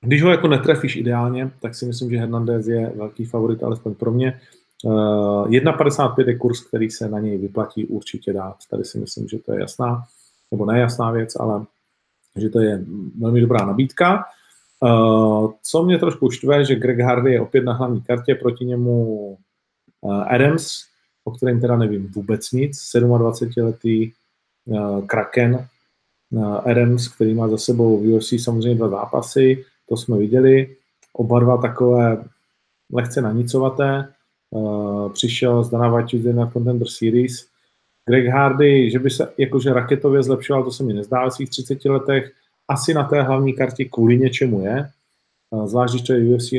když 0.00 0.22
ho 0.22 0.30
jako 0.30 0.48
netrefíš 0.48 0.96
ideálně, 0.96 1.50
tak 1.60 1.74
si 1.74 1.86
myslím, 1.86 2.10
že 2.10 2.18
Hernandez 2.18 2.66
je 2.66 2.92
velký 2.96 3.24
favorit, 3.24 3.62
alespoň 3.62 3.94
pro 3.94 4.10
mě. 4.10 4.40
Uh, 4.84 5.46
eh, 5.46 5.60
1,55 5.60 6.28
je 6.28 6.38
kurz, 6.38 6.60
který 6.60 6.90
se 6.90 7.08
na 7.08 7.18
něj 7.18 7.38
vyplatí 7.38 7.86
určitě 7.86 8.32
dát. 8.32 8.56
Tady 8.70 8.84
si 8.84 8.98
myslím, 8.98 9.28
že 9.28 9.38
to 9.38 9.52
je 9.52 9.60
jasná, 9.60 10.04
nebo 10.50 10.66
nejasná 10.66 11.10
věc, 11.10 11.36
ale 11.36 11.64
že 12.36 12.48
to 12.48 12.60
je 12.60 12.84
velmi 13.18 13.40
dobrá 13.40 13.66
nabídka. 13.66 14.24
Uh, 14.80 15.52
co 15.62 15.82
mě 15.82 15.98
trošku 15.98 16.30
štve, 16.30 16.64
že 16.64 16.74
Greg 16.74 17.00
Harvey 17.00 17.32
je 17.32 17.40
opět 17.40 17.64
na 17.64 17.72
hlavní 17.72 18.02
kartě, 18.02 18.34
proti 18.34 18.64
němu 18.64 19.28
uh, 20.00 20.24
Adams, 20.28 20.84
o 21.24 21.30
kterém 21.30 21.60
teda 21.60 21.76
nevím 21.76 22.08
vůbec 22.08 22.52
nic, 22.52 22.94
27-letý 22.94 24.12
uh, 24.64 25.06
Kraken 25.06 25.68
Adams, 26.64 27.08
který 27.08 27.34
má 27.34 27.48
za 27.48 27.58
sebou 27.58 27.98
v 27.98 28.14
UFC 28.14 28.32
samozřejmě 28.42 28.74
dva 28.74 28.88
zápasy, 28.88 29.64
to 29.88 29.96
jsme 29.96 30.18
viděli, 30.18 30.76
oba 31.12 31.40
dva 31.40 31.56
takové 31.56 32.24
lehce 32.92 33.20
nanicovaté, 33.20 34.12
přišel 35.12 35.64
z 35.64 35.70
Dana 35.70 35.88
White 35.88 36.34
na 36.34 36.50
Contender 36.50 36.88
Series, 36.88 37.46
Greg 38.08 38.26
Hardy, 38.26 38.90
že 38.90 38.98
by 38.98 39.10
se 39.10 39.32
jakože 39.38 39.72
raketově 39.72 40.22
zlepšoval, 40.22 40.64
to 40.64 40.70
se 40.70 40.84
mi 40.84 40.92
nezdá 40.92 41.28
v 41.28 41.30
svých 41.30 41.50
30 41.50 41.84
letech, 41.84 42.32
asi 42.68 42.94
na 42.94 43.04
té 43.04 43.22
hlavní 43.22 43.54
kartě 43.54 43.84
kvůli 43.84 44.18
něčemu 44.18 44.60
je, 44.60 44.90
zvlášť 45.64 45.94
když 45.94 46.06
to 46.06 46.12
je 46.12 46.34
UFC 46.34 46.52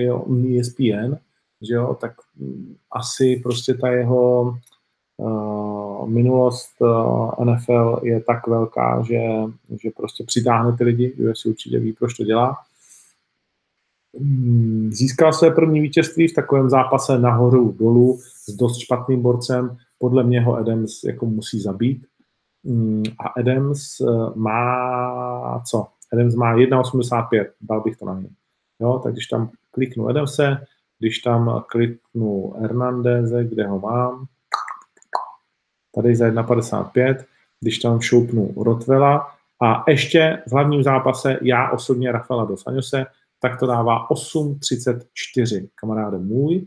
ESPN, 0.59 1.15
že 1.61 1.73
jo, 1.73 1.97
tak 2.01 2.13
mm, 2.37 2.75
asi 2.91 3.39
prostě 3.43 3.73
ta 3.73 3.87
jeho 3.87 4.57
uh, 5.17 6.09
minulost 6.09 6.71
uh, 6.79 7.45
NFL 7.45 7.99
je 8.03 8.21
tak 8.21 8.47
velká, 8.47 9.03
že, 9.07 9.19
že 9.83 9.89
prostě 9.97 10.23
přitáhne 10.23 10.77
ty 10.77 10.83
lidi, 10.83 11.11
UFC 11.11 11.45
určitě 11.45 11.79
ví, 11.79 11.93
proč 11.93 12.13
to 12.13 12.23
dělá. 12.23 12.57
Mm, 14.19 14.89
získal 14.93 15.33
své 15.33 15.51
první 15.51 15.81
vítězství 15.81 16.27
v 16.27 16.33
takovém 16.33 16.69
zápase 16.69 17.19
nahoru 17.19 17.71
dolů 17.71 18.19
s 18.45 18.55
dost 18.55 18.77
špatným 18.77 19.21
borcem. 19.21 19.77
Podle 19.97 20.23
mě 20.23 20.41
ho 20.41 20.55
Adams 20.55 21.03
jako 21.03 21.25
musí 21.25 21.61
zabít. 21.61 22.05
Mm, 22.63 23.03
a 23.19 23.27
Adams 23.39 23.99
uh, 23.99 24.35
má 24.35 25.63
co? 25.65 25.87
Adams 26.13 26.35
má 26.35 26.55
1,85, 26.55 27.45
dal 27.61 27.81
bych 27.81 27.97
to 27.97 28.05
na 28.05 28.19
něj. 28.19 28.29
Jo, 28.79 29.01
tak 29.03 29.13
když 29.13 29.27
tam 29.27 29.49
kliknu 29.71 30.07
Adamse, 30.07 30.65
když 30.99 31.19
tam 31.19 31.63
kliknu 31.67 32.53
Hernandeze, 32.59 33.43
kde 33.43 33.67
ho 33.67 33.79
mám, 33.79 34.25
tady 35.95 36.15
za 36.15 36.29
1,55, 36.29 37.23
když 37.61 37.79
tam 37.79 38.01
šoupnu 38.01 38.53
Rotvela 38.63 39.27
a 39.61 39.83
ještě 39.87 40.43
v 40.47 40.51
hlavním 40.51 40.83
zápase 40.83 41.39
já 41.41 41.71
osobně 41.71 42.11
Rafaela 42.11 42.45
dos 42.45 42.63
tak 43.43 43.59
to 43.59 43.67
dává 43.67 44.09
8,34, 44.09 45.69
kamaráde 45.75 46.17
můj. 46.17 46.65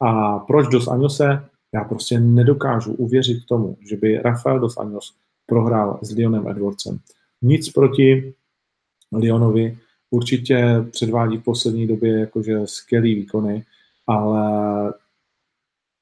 A 0.00 0.38
proč 0.38 0.68
dos 0.68 0.88
Anjose? 0.88 1.44
Já 1.74 1.84
prostě 1.84 2.20
nedokážu 2.20 2.92
uvěřit 2.92 3.46
tomu, 3.46 3.76
že 3.88 3.96
by 3.96 4.18
Rafael 4.18 4.60
dos 4.60 4.76
Anjos 4.76 5.14
prohrál 5.46 5.98
s 6.02 6.16
Leonem 6.16 6.48
Edwardsem. 6.48 6.98
Nic 7.42 7.72
proti 7.72 8.34
Leonovi, 9.12 9.78
určitě 10.10 10.84
předvádí 10.90 11.36
v 11.36 11.44
poslední 11.44 11.86
době 11.86 12.20
jakože 12.20 12.60
skvělý 12.64 13.14
výkony, 13.14 13.64
ale 14.06 14.94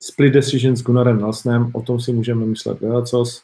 split 0.03 0.31
decision 0.31 0.77
s 0.77 0.83
Gunnarem 0.83 1.21
Nelsonem, 1.21 1.71
o 1.75 1.83
tom 1.83 2.01
si 2.01 2.13
můžeme 2.13 2.47
myslet 2.47 2.81
velacos. 2.81 3.43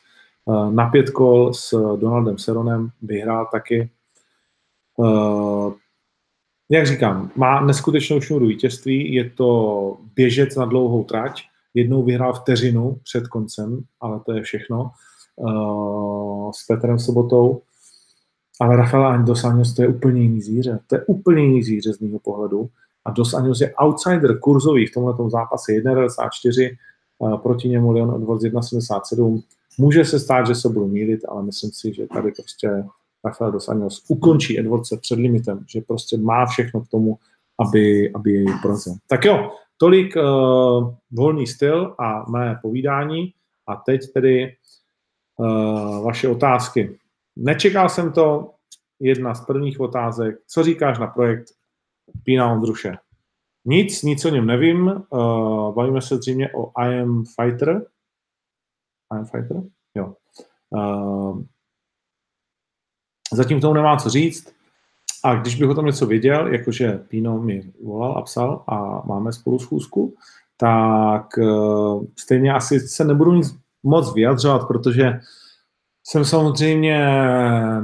Eh, 0.48 0.72
na 0.72 0.88
pět 0.88 1.10
kol 1.10 1.54
s 1.54 1.96
Donaldem 1.96 2.38
Seronem 2.38 2.90
vyhrál 3.02 3.48
taky. 3.52 3.90
Eh, 6.70 6.76
jak 6.76 6.86
říkám, 6.86 7.30
má 7.36 7.60
neskutečnou 7.60 8.20
šňůru 8.20 8.46
vítězství, 8.46 9.14
je 9.14 9.30
to 9.30 9.98
běžec 10.14 10.56
na 10.56 10.64
dlouhou 10.64 11.04
trať, 11.04 11.42
jednou 11.74 12.02
vyhrál 12.02 12.32
vteřinu 12.32 12.98
před 13.02 13.28
koncem, 13.28 13.84
ale 14.00 14.20
to 14.26 14.32
je 14.32 14.42
všechno, 14.42 14.90
eh, 15.40 16.52
s 16.54 16.66
Petrem 16.66 16.98
Sobotou. 16.98 17.60
Ale 18.60 18.76
Rafael 18.76 19.22
Dos 19.22 19.44
Anjos 19.44 19.74
to 19.74 19.82
je 19.82 19.88
úplně 19.88 20.22
jiný 20.22 20.40
zvíře. 20.40 20.78
To 20.86 20.96
je 20.96 21.04
úplně 21.04 21.42
jiný 21.42 21.62
zvíře 21.62 21.92
z 21.92 22.00
mého 22.00 22.18
pohledu. 22.18 22.68
A 23.04 23.10
Dos 23.10 23.34
Anjos 23.34 23.60
je 23.60 23.74
outsider 23.74 24.38
kurzový 24.38 24.86
v 24.86 24.92
tomhle 24.94 25.30
zápase 25.30 25.72
1,94. 25.72 26.76
proti 27.42 27.68
němu 27.68 27.92
Leon 27.92 28.14
Edwards 28.14 28.44
1,77. 28.44 29.42
Může 29.78 30.04
se 30.04 30.20
stát, 30.20 30.46
že 30.46 30.54
se 30.54 30.68
budu 30.68 30.88
mílit, 30.88 31.20
ale 31.28 31.42
myslím 31.42 31.70
si, 31.72 31.94
že 31.94 32.06
tady 32.06 32.32
prostě 32.32 32.84
Rafael 33.24 33.52
dos 33.52 33.68
Anjos 33.68 34.04
ukončí 34.08 34.58
Edwardse 34.58 34.96
před 34.96 35.18
limitem, 35.18 35.64
že 35.68 35.80
prostě 35.80 36.18
má 36.18 36.46
všechno 36.46 36.80
k 36.80 36.88
tomu, 36.88 37.18
aby, 37.58 38.12
aby 38.12 38.32
jej 38.32 38.46
porazil. 38.62 38.94
Tak 39.06 39.24
jo, 39.24 39.50
tolik 39.76 40.16
uh, 40.16 40.94
volný 41.10 41.46
styl 41.46 41.94
a 41.98 42.30
mé 42.30 42.58
povídání 42.62 43.34
a 43.66 43.76
teď 43.76 44.00
tedy 44.14 44.56
uh, 45.36 46.04
vaše 46.04 46.28
otázky. 46.28 46.98
Nečekal 47.36 47.88
jsem 47.88 48.12
to, 48.12 48.54
jedna 49.00 49.34
z 49.34 49.46
prvních 49.46 49.80
otázek. 49.80 50.36
Co 50.46 50.62
říkáš 50.62 50.98
na 50.98 51.06
projekt 51.06 51.46
Pína 52.24 52.52
Ondruše? 52.52 52.96
Nic, 53.64 54.02
nic 54.02 54.24
o 54.24 54.28
něm 54.28 54.46
nevím. 54.46 54.86
Uh, 54.86 55.74
bavíme 55.74 56.02
se 56.02 56.16
zřejmě 56.16 56.52
o 56.54 56.80
I 56.80 57.00
am 57.00 57.24
Fighter. 57.24 57.86
I 59.12 59.18
am 59.18 59.24
Fighter? 59.24 59.62
Jo. 59.94 60.14
Uh, 60.70 61.42
zatím 63.34 63.60
tomu 63.60 63.74
nemá 63.74 63.96
co 63.96 64.10
říct. 64.10 64.54
A 65.24 65.34
když 65.34 65.54
bych 65.54 65.68
o 65.68 65.74
tom 65.74 65.86
něco 65.86 66.06
věděl, 66.06 66.46
jakože 66.46 66.92
Pino 67.08 67.38
mi 67.38 67.72
volal 67.84 68.18
a 68.18 68.22
psal 68.22 68.64
a 68.66 69.02
máme 69.06 69.32
spolu 69.32 69.58
schůzku, 69.58 70.14
tak 70.56 71.26
uh, 71.38 72.04
stejně 72.18 72.52
asi 72.52 72.80
se 72.80 73.04
nebudu 73.04 73.32
nic 73.32 73.56
moc 73.82 74.14
vyjadřovat, 74.14 74.66
protože 74.68 75.20
jsem 76.06 76.24
samozřejmě 76.24 77.06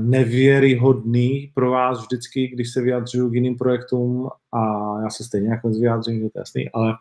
nevěryhodný 0.00 1.50
pro 1.54 1.70
vás 1.70 2.00
vždycky, 2.00 2.48
když 2.48 2.72
se 2.72 2.80
vyjadřuju 2.80 3.30
k 3.30 3.34
jiným 3.34 3.58
projektům 3.58 4.28
a 4.52 4.60
já 5.02 5.10
se 5.10 5.24
stejně 5.24 5.48
jako 5.48 5.68
vyjádřím, 5.68 6.20
že 6.20 6.30
to 6.30 6.38
je 6.38 6.40
jasný, 6.40 6.70
ale 6.70 6.94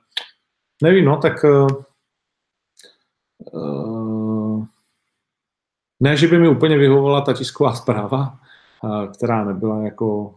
nevím, 0.83 1.05
no, 1.05 1.17
tak 1.17 1.43
uh, 1.43 1.67
ne, 5.99 6.17
že 6.17 6.27
by 6.27 6.39
mi 6.39 6.49
úplně 6.49 6.77
vyhovovala 6.77 7.21
ta 7.21 7.33
tisková 7.33 7.73
zpráva, 7.73 8.39
která 9.15 9.45
nebyla 9.45 9.83
jako, 9.83 10.33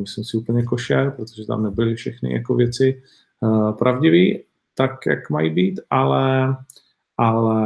myslím 0.00 0.24
si, 0.24 0.36
úplně 0.36 0.62
košer, 0.62 1.10
protože 1.10 1.46
tam 1.46 1.62
nebyly 1.62 1.94
všechny 1.94 2.32
jako 2.32 2.54
věci 2.54 3.02
uh, 3.40 3.72
pravdivé, 3.72 4.42
tak, 4.74 5.06
jak 5.06 5.30
mají 5.30 5.50
být, 5.50 5.80
ale, 5.90 6.56
ale 7.16 7.62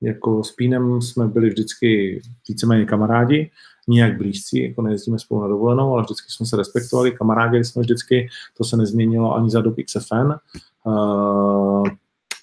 jako 0.00 0.44
s 0.44 0.52
Pínem 0.52 1.02
jsme 1.02 1.26
byli 1.26 1.48
vždycky 1.48 2.20
víceméně 2.48 2.84
kamarádi, 2.84 3.50
nijak 3.88 4.16
blízcí, 4.16 4.62
jako 4.62 4.82
nejezdíme 4.82 5.18
spolu 5.18 5.42
na 5.42 5.48
dovolenou, 5.48 5.92
ale 5.92 6.02
vždycky 6.02 6.32
jsme 6.32 6.46
se 6.46 6.56
respektovali, 6.56 7.12
kamarádili 7.12 7.64
jsme 7.64 7.82
vždycky, 7.82 8.28
to 8.56 8.64
se 8.64 8.76
nezměnilo 8.76 9.36
ani 9.36 9.50
za 9.50 9.60
dob 9.60 9.74
XFN 9.86 10.32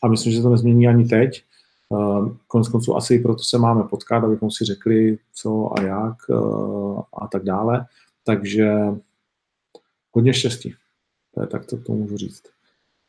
a 0.04 0.08
myslím, 0.08 0.34
že 0.34 0.41
to 0.41 0.50
nezmění 0.50 0.88
ani 0.88 1.06
teď. 1.06 1.43
Uh, 1.96 2.30
konec 2.48 2.68
konců 2.68 2.96
asi 2.96 3.20
proto 3.20 3.44
se 3.44 3.58
máme 3.58 3.84
potkat, 3.84 4.24
abychom 4.24 4.52
si 4.52 4.66
řekli, 4.66 5.18
co 5.34 5.80
a 5.80 5.82
jak 5.82 6.16
uh, 6.30 7.02
a 7.14 7.28
tak 7.28 7.44
dále. 7.44 7.86
Takže 8.24 8.76
hodně 10.12 10.34
štěstí. 10.34 10.74
To 11.34 11.42
je 11.42 11.48
tak, 11.48 11.66
to, 11.66 11.78
to 11.78 11.94
můžu 11.94 12.18
říct. 12.18 12.44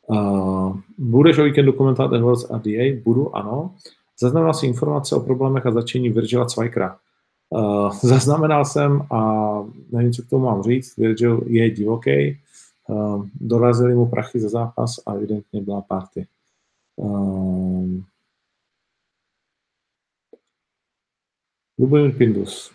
Uh, 0.07 0.77
budeš 0.97 1.37
o 1.37 1.43
víkendu 1.43 1.73
komentovat 1.73 2.13
Edwards 2.13 2.51
a 2.51 2.57
DA? 2.57 3.01
Budu, 3.03 3.35
ano. 3.35 3.75
Zaznamenal 4.19 4.53
si 4.53 4.65
informace 4.65 5.15
o 5.15 5.19
problémech 5.19 5.65
a 5.65 5.71
začení 5.71 6.09
Virgila 6.09 6.45
Cvajkra. 6.45 6.97
Zaznamenal 8.01 8.65
jsem 8.65 9.01
a 9.11 9.61
nevím, 9.91 10.13
co 10.13 10.21
k 10.21 10.29
tomu 10.29 10.45
mám 10.45 10.63
říct. 10.63 10.97
Virgil 10.97 11.41
je 11.45 11.69
divoký, 11.69 12.37
dorazili 13.41 13.95
mu 13.95 14.05
prachy 14.05 14.39
za 14.39 14.49
zápas 14.49 14.99
a 15.05 15.13
evidentně 15.13 15.61
byla 15.61 15.81
party. 15.81 16.27
Uh, 16.95 17.66
Lubomír 21.79 22.17
Pindus. 22.17 22.71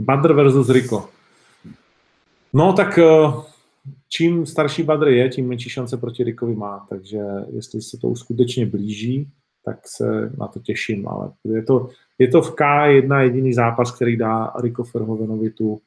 Badr 0.00 0.32
versus 0.32 0.68
Rico. 0.68 1.08
No 2.52 2.72
tak 2.72 2.98
uh, 2.98 3.44
čím 4.08 4.46
starší 4.46 4.82
Badr 4.82 5.08
je, 5.08 5.28
tím 5.28 5.48
menší 5.48 5.70
šance 5.70 5.96
proti 5.96 6.24
Rickovi 6.24 6.54
má, 6.54 6.86
takže 6.88 7.18
jestli 7.52 7.82
se 7.82 7.98
to 7.98 8.16
skutečně 8.16 8.66
blíží, 8.66 9.30
tak 9.64 9.78
se 9.88 10.30
na 10.38 10.48
to 10.48 10.60
těším, 10.60 11.08
ale 11.08 11.32
je 11.44 11.62
to, 11.62 11.88
je 12.18 12.28
to 12.28 12.42
v 12.42 12.54
K1 12.54 13.20
jediný 13.20 13.54
zápas, 13.54 13.96
který 13.96 14.16
dá 14.16 14.52
Rico 14.62 14.84
Ferhovenovi 14.84 15.50
tu 15.50 15.80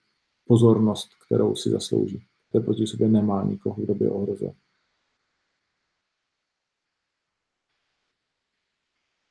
pozornost, 0.48 1.10
kterou 1.26 1.56
si 1.56 1.70
zaslouží. 1.70 2.24
To 2.52 2.62
proti 2.62 2.88
sobě 2.88 3.08
nemá 3.08 3.44
nikoho, 3.44 3.76
kdo 3.84 3.96
by 3.96 4.08
ohrozil. 4.08 4.52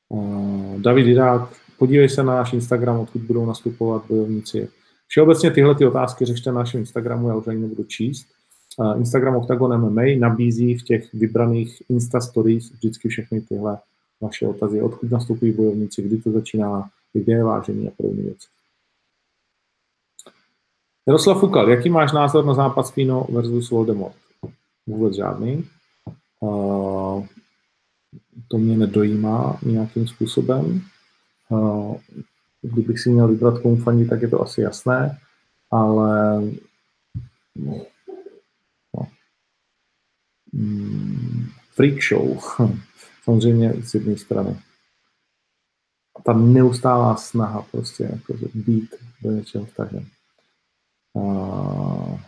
Uh, 0.08 0.65
David 0.76 1.06
Irák, 1.06 1.48
podívej 1.78 2.08
se 2.08 2.22
na 2.22 2.34
náš 2.34 2.52
Instagram, 2.52 3.00
odkud 3.00 3.22
budou 3.22 3.46
nastupovat 3.46 4.04
bojovníci. 4.08 4.68
Všeobecně 5.06 5.50
tyhle 5.50 5.74
ty 5.74 5.86
otázky 5.86 6.24
řešte 6.24 6.50
na 6.52 6.58
našem 6.58 6.80
Instagramu, 6.80 7.28
já 7.28 7.34
už 7.34 7.46
ani 7.46 7.60
nebudu 7.60 7.84
číst. 7.84 8.26
Instagram 8.98 9.36
Octagon 9.36 9.80
MMA 9.80 10.02
nabízí 10.18 10.78
v 10.78 10.82
těch 10.82 11.14
vybraných 11.14 11.82
Insta 11.88 12.20
Stories 12.20 12.72
vždycky 12.72 13.08
všechny 13.08 13.40
tyhle 13.40 13.78
vaše 14.20 14.46
otazy, 14.46 14.82
odkud 14.82 15.10
nastupují 15.10 15.52
bojovníci, 15.52 16.02
kdy 16.02 16.22
to 16.22 16.30
začíná, 16.30 16.90
kde 17.12 17.32
je 17.32 17.44
vážení 17.44 17.88
a 17.88 17.90
podobné 17.96 18.22
věci. 18.22 18.48
Jaroslav 21.06 21.40
Fukal, 21.40 21.70
jaký 21.70 21.90
máš 21.90 22.12
názor 22.12 22.44
na 22.46 22.54
západ 22.54 22.86
Spino 22.86 23.26
versus 23.30 23.70
Voldemort? 23.70 24.16
Vůbec 24.86 25.14
žádný. 25.14 25.64
To 28.48 28.58
mě 28.58 28.76
nedojímá 28.76 29.58
nějakým 29.62 30.08
způsobem. 30.08 30.82
Uh, 31.48 31.96
kdybych 32.62 33.00
si 33.00 33.10
měl 33.10 33.28
vybrat 33.28 33.58
komu 33.58 33.84
tak 34.08 34.22
je 34.22 34.28
to 34.28 34.42
asi 34.42 34.60
jasné, 34.60 35.18
ale 35.70 36.42
no, 37.56 37.86
Mm, 40.52 41.46
freak 41.74 42.02
show, 42.02 42.38
samozřejmě 43.24 43.74
z 43.82 43.94
jedné 43.94 44.16
strany. 44.16 44.56
A 46.16 46.22
ta 46.22 46.32
neustálá 46.32 47.16
snaha 47.16 47.62
prostě 47.70 48.04
jako 48.04 48.34
být 48.54 48.94
do 49.22 49.30
něčeho 49.30 49.64
vtažen. 49.64 50.06
Uh, 51.12 52.20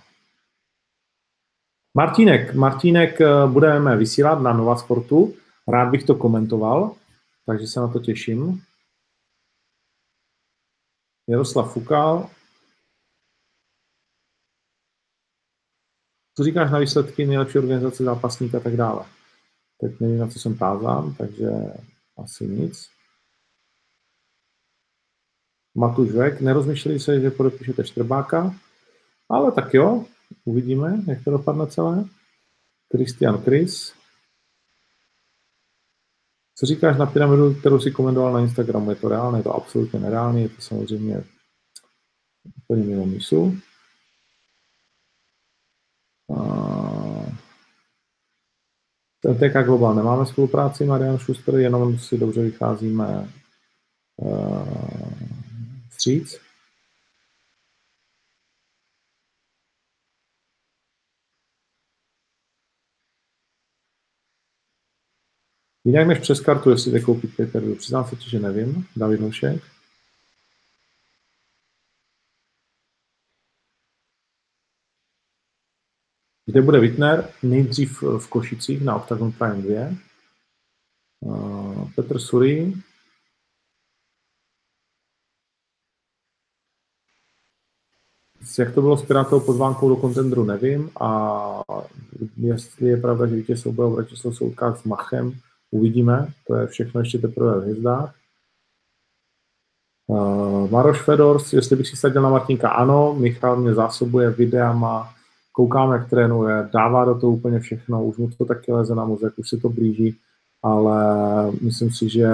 Martínek, 1.94 2.54
Martínek 2.54 3.20
eh, 3.20 3.26
budeme 3.46 3.96
vysílat 3.96 4.42
na 4.42 4.52
Nova 4.52 4.76
Sportu. 4.76 5.34
Rád 5.68 5.90
bych 5.90 6.04
to 6.04 6.14
komentoval, 6.14 6.96
takže 7.46 7.66
se 7.66 7.80
na 7.80 7.88
to 7.88 7.98
těším. 7.98 8.62
Jaroslav 11.28 11.72
Fukal, 11.72 12.30
Co 16.38 16.44
říkáš 16.44 16.70
na 16.70 16.78
výsledky 16.78 17.26
nejlepší 17.26 17.58
organizace 17.58 18.04
zápasníka 18.04 18.58
a 18.58 18.60
tak 18.60 18.76
dále? 18.76 19.04
Teď 19.80 20.00
nevím, 20.00 20.18
na 20.18 20.28
co 20.28 20.38
jsem 20.38 20.58
tázán, 20.58 21.14
takže 21.14 21.50
asi 22.16 22.46
nic. 22.46 22.88
Matuš 25.74 26.10
Vek, 26.10 26.40
nerozmýšleli 26.40 27.00
se, 27.00 27.20
že 27.20 27.30
podepíšete 27.30 27.84
Štrbáka, 27.84 28.54
ale 29.28 29.52
tak 29.52 29.74
jo, 29.74 30.04
uvidíme, 30.44 31.02
jak 31.06 31.24
to 31.24 31.30
dopadne 31.30 31.66
celé. 31.66 32.04
Christian 32.92 33.42
Chris. 33.42 33.97
Co 36.58 36.66
říkáš 36.66 36.98
na 36.98 37.06
pyramidu, 37.06 37.54
kterou 37.54 37.80
si 37.80 37.90
komentoval 37.90 38.32
na 38.32 38.40
Instagramu? 38.40 38.90
Je 38.90 38.96
to 38.96 39.08
reálné, 39.08 39.38
je 39.38 39.42
to 39.42 39.54
absolutně 39.54 39.98
nereálné, 39.98 40.40
je 40.40 40.48
to 40.48 40.60
samozřejmě 40.60 41.24
úplně 42.58 42.82
mimo 42.82 43.06
mísu. 43.06 43.58
TK 49.20 49.64
Global 49.64 49.94
nemáme 49.94 50.26
spolupráci, 50.26 50.84
Marian 50.84 51.18
Schuster, 51.18 51.54
jenom 51.54 51.98
si 51.98 52.18
dobře 52.18 52.42
vycházíme 52.42 53.32
uh, 54.16 54.68
vstříc. 55.90 56.47
Jinak 65.88 66.06
než 66.06 66.18
přes 66.18 66.40
kartu, 66.40 66.70
jestli 66.70 66.92
jde 66.92 67.00
koupit 67.00 67.36
pay 67.36 67.76
Přiznám 67.76 68.04
se 68.04 68.16
ti, 68.16 68.30
že 68.30 68.40
nevím. 68.40 68.86
David 68.96 69.20
Nušek. 69.20 69.62
Kde 76.46 76.62
bude 76.62 76.80
Wittner? 76.80 77.30
Nejdřív 77.42 78.02
v 78.02 78.28
Košicích 78.28 78.84
na 78.84 78.96
Octagon 78.96 79.32
Prime 79.32 79.62
2. 79.62 79.94
Uh, 81.20 81.92
Petr 81.92 82.18
Sury. 82.18 82.72
jak 88.58 88.74
to 88.74 88.80
bylo 88.80 88.96
s 88.96 89.06
Pirátovou 89.06 89.46
pozvánkou 89.46 89.88
do 89.88 89.96
kontendru, 89.96 90.44
nevím. 90.44 90.90
A 91.00 91.62
jestli 92.36 92.88
je 92.88 92.96
pravda, 92.96 93.26
že 93.26 93.36
vítěz 93.36 93.60
souboje 93.60 93.94
Bratislav 93.94 94.36
se 94.36 94.44
utká 94.44 94.74
s 94.74 94.84
Machem, 94.84 95.40
uvidíme. 95.70 96.32
To 96.46 96.54
je 96.54 96.66
všechno 96.66 97.00
ještě 97.00 97.18
teprve 97.18 97.60
v 97.60 97.62
hvězdách. 97.62 98.14
Uh, 100.06 100.70
Maroš 100.70 101.02
Fedors, 101.02 101.52
jestli 101.52 101.76
bych 101.76 101.88
si 101.88 101.96
sadil 101.96 102.22
na 102.22 102.30
Martinka, 102.30 102.68
ano, 102.68 103.14
Michal 103.18 103.56
mě 103.56 103.74
zásobuje 103.74 104.30
videama, 104.30 105.14
koukám, 105.52 105.92
jak 105.92 106.10
trénuje, 106.10 106.68
dává 106.72 107.04
do 107.04 107.14
toho 107.14 107.32
úplně 107.32 107.60
všechno, 107.60 108.04
už 108.04 108.16
mu 108.16 108.30
to 108.30 108.44
taky 108.44 108.72
leze 108.72 108.94
na 108.94 109.04
mozek, 109.04 109.32
už 109.36 109.48
se 109.48 109.56
to 109.56 109.68
blíží, 109.68 110.16
ale 110.62 110.96
myslím 111.60 111.90
si, 111.90 112.08
že 112.08 112.28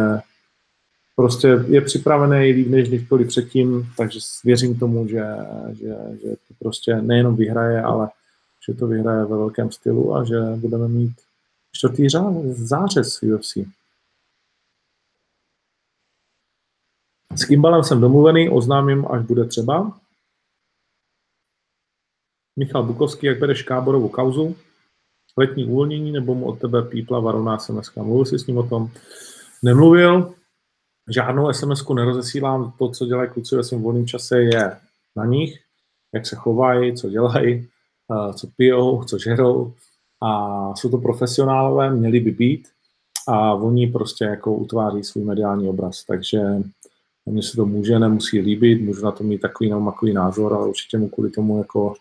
prostě 1.16 1.48
je 1.48 1.80
připravený 1.80 2.52
líp 2.52 2.68
než 2.68 2.88
kdykoliv 2.88 3.28
předtím, 3.28 3.86
takže 3.96 4.18
věřím 4.44 4.78
tomu, 4.78 5.08
že, 5.08 5.24
že, 5.72 5.96
že 6.22 6.28
to 6.48 6.54
prostě 6.58 7.02
nejenom 7.02 7.36
vyhraje, 7.36 7.82
ale 7.82 8.08
že 8.66 8.74
to 8.74 8.86
vyhraje 8.86 9.24
ve 9.24 9.36
velkém 9.36 9.72
stylu 9.72 10.14
a 10.14 10.24
že 10.24 10.40
budeme 10.56 10.88
mít 10.88 11.12
čtvrtý 11.74 12.06
zářez 12.52 13.20
v 13.20 13.22
UFC. 13.22 13.56
S 17.36 17.44
Kimbalem 17.44 17.84
jsem 17.84 18.00
domluvený, 18.00 18.48
oznámím, 18.48 19.06
až 19.10 19.22
bude 19.22 19.44
třeba. 19.44 20.00
Michal 22.56 22.82
Bukovský, 22.82 23.26
jak 23.26 23.38
bereš 23.38 23.62
Káborovu 23.62 24.08
kauzu? 24.08 24.56
Letní 25.36 25.64
uvolnění 25.64 26.12
nebo 26.12 26.34
mu 26.34 26.46
od 26.46 26.60
tebe 26.60 26.82
pípla 26.82 27.20
varovná 27.20 27.58
SMS? 27.58 27.94
Mluvil 27.94 28.24
jsi 28.24 28.38
s 28.38 28.46
ním 28.46 28.58
o 28.58 28.68
tom? 28.68 28.90
Nemluvil. 29.62 30.34
Žádnou 31.10 31.52
sms 31.52 31.88
nerozesílám. 31.94 32.72
To, 32.78 32.88
co 32.88 33.06
dělají 33.06 33.30
kluci 33.30 33.56
ve 33.56 33.64
svém 33.64 33.82
volném 33.82 34.06
čase, 34.06 34.38
je 34.38 34.80
na 35.16 35.24
nich, 35.24 35.60
jak 36.14 36.26
se 36.26 36.36
chovají, 36.36 36.96
co 36.96 37.10
dělají, 37.10 37.68
co 38.34 38.46
pijou, 38.56 39.04
co 39.04 39.18
žerou. 39.18 39.74
A 40.22 40.74
jsou 40.74 40.90
to 40.90 40.98
profesionálové, 40.98 41.90
měli 41.90 42.20
by 42.20 42.30
být. 42.30 42.68
A 43.28 43.54
oni 43.54 43.86
prostě 43.86 44.24
jako 44.24 44.54
utváří 44.54 45.04
svůj 45.04 45.24
mediální 45.24 45.68
obraz. 45.68 46.04
Takže 46.04 46.40
mně 47.26 47.42
se 47.42 47.56
to 47.56 47.66
může, 47.66 47.98
nemusí 47.98 48.40
líbit, 48.40 48.82
můžu 48.82 49.04
na 49.04 49.10
to 49.10 49.24
mít 49.24 49.40
takový 49.40 49.70
nebo 49.70 49.90
takový 49.90 50.12
názor, 50.12 50.54
ale 50.54 50.68
určitě 50.68 50.98
mu 50.98 51.08
kvůli 51.08 51.30
tomu 51.30 51.58
jako 51.58 51.94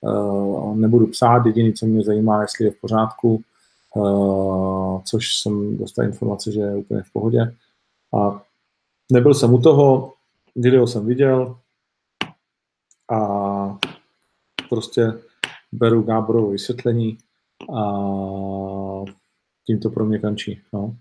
uh, 0.00 0.76
nebudu 0.76 1.06
psát. 1.06 1.46
Jediný, 1.46 1.72
co 1.72 1.86
mě 1.86 2.02
zajímá, 2.02 2.42
jestli 2.42 2.64
je 2.64 2.70
v 2.70 2.80
pořádku, 2.80 3.42
uh, 3.94 5.02
což 5.04 5.34
jsem 5.34 5.78
dostal 5.78 6.04
informace, 6.04 6.52
že 6.52 6.60
je 6.60 6.76
úplně 6.76 7.02
v 7.02 7.12
pohodě. 7.12 7.54
A 8.18 8.42
nebyl 9.12 9.34
jsem 9.34 9.54
u 9.54 9.60
toho, 9.60 10.12
video 10.56 10.86
jsem 10.86 11.06
viděl 11.06 11.56
a 13.12 13.78
prostě 14.68 15.12
beru 15.72 16.02
Gáborovo 16.02 16.50
vysvětlení 16.50 17.18
a 17.74 17.80
tím 19.66 19.80
to 19.80 19.90
pro 19.90 20.04
mě 20.04 20.18
končí. 20.18 20.62
No. 20.72 20.96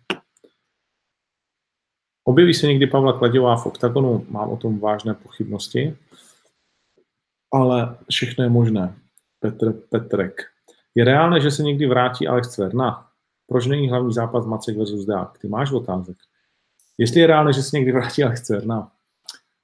Objeví 2.28 2.54
se 2.54 2.68
někdy 2.68 2.88
Pavla 2.88 3.18
Kladivá 3.18 3.56
v 3.56 3.66
oktagonu, 3.66 4.26
mám 4.30 4.50
o 4.50 4.58
tom 4.58 4.80
vážné 4.80 5.14
pochybnosti, 5.14 5.98
ale 7.54 7.98
všechno 8.10 8.44
je 8.44 8.50
možné. 8.50 8.96
Petr 9.40 9.74
Petrek. 9.74 10.42
Je 10.96 11.06
reálné, 11.06 11.42
že 11.42 11.52
se 11.52 11.64
někdy 11.64 11.88
vrátí 11.88 12.28
Alex 12.28 12.50
Cverna? 12.50 13.08
Proč 13.48 13.66
není 13.66 13.90
hlavní 13.90 14.14
zápas 14.14 14.46
Macek 14.46 14.78
versus 14.78 15.06
Dák? 15.06 15.38
Ty 15.38 15.48
máš 15.48 15.72
otázek. 15.72 16.18
Jestli 16.98 17.20
je 17.20 17.28
reálné, 17.28 17.54
že 17.54 17.64
se 17.64 17.78
někdy 17.78 17.92
vrátí 17.92 18.24
Alex 18.24 18.42
Cverna? 18.42 18.92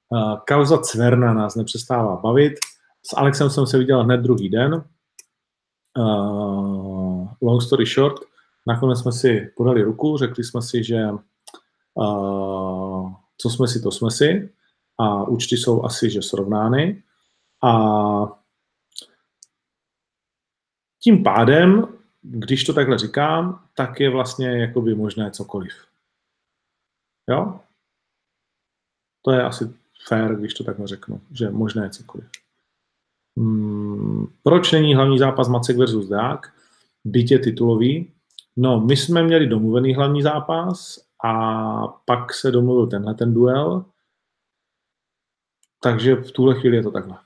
Uh, 0.08 0.38
kauza 0.48 0.78
Cverna 0.78 1.34
nás 1.34 1.54
nepřestává 1.54 2.16
bavit. 2.16 2.54
S 3.06 3.16
Alexem 3.16 3.50
jsem 3.50 3.66
se 3.66 3.78
viděl 3.78 4.04
hned 4.04 4.16
druhý 4.16 4.48
den. 4.48 4.84
Uh, 5.98 6.81
long 7.42 7.62
story 7.62 7.86
short, 7.86 8.20
nakonec 8.66 9.00
jsme 9.00 9.12
si 9.12 9.52
podali 9.56 9.82
ruku, 9.82 10.16
řekli 10.16 10.44
jsme 10.44 10.62
si, 10.62 10.84
že 10.84 11.08
uh, 11.94 13.12
co 13.36 13.50
jsme 13.50 13.68
si, 13.68 13.80
to 13.82 13.90
jsme 13.90 14.10
si 14.10 14.52
a 14.98 15.24
účty 15.24 15.56
jsou 15.56 15.84
asi, 15.84 16.10
že 16.10 16.22
srovnány. 16.22 17.02
A 17.62 18.42
tím 21.02 21.22
pádem, 21.22 21.98
když 22.22 22.64
to 22.64 22.72
takhle 22.72 22.98
říkám, 22.98 23.64
tak 23.76 24.00
je 24.00 24.10
vlastně 24.10 24.48
jakoby 24.48 24.94
možné 24.94 25.30
cokoliv. 25.30 25.72
Jo? 27.28 27.60
To 29.22 29.30
je 29.32 29.42
asi 29.42 29.74
fér, 30.08 30.36
když 30.36 30.54
to 30.54 30.64
takhle 30.64 30.86
řeknu, 30.86 31.20
že 31.32 31.50
možné 31.50 31.90
cokoliv. 31.90 32.30
Hmm, 33.36 34.26
proč 34.42 34.72
není 34.72 34.94
hlavní 34.94 35.18
zápas 35.18 35.48
Macek 35.48 35.76
versus 35.76 36.08
Dák? 36.08 36.52
Bytě 37.04 37.38
titulový. 37.38 38.12
No, 38.56 38.80
my 38.80 38.96
jsme 38.96 39.22
měli 39.22 39.46
domluvený 39.46 39.94
hlavní 39.94 40.22
zápas 40.22 40.98
a 41.24 41.32
pak 41.88 42.34
se 42.34 42.50
domluvil 42.50 42.86
tenhle 42.86 43.14
ten 43.14 43.34
duel. 43.34 43.84
Takže 45.82 46.14
v 46.14 46.32
tuhle 46.32 46.60
chvíli 46.60 46.76
je 46.76 46.82
to 46.82 46.90
takhle. 46.90 47.18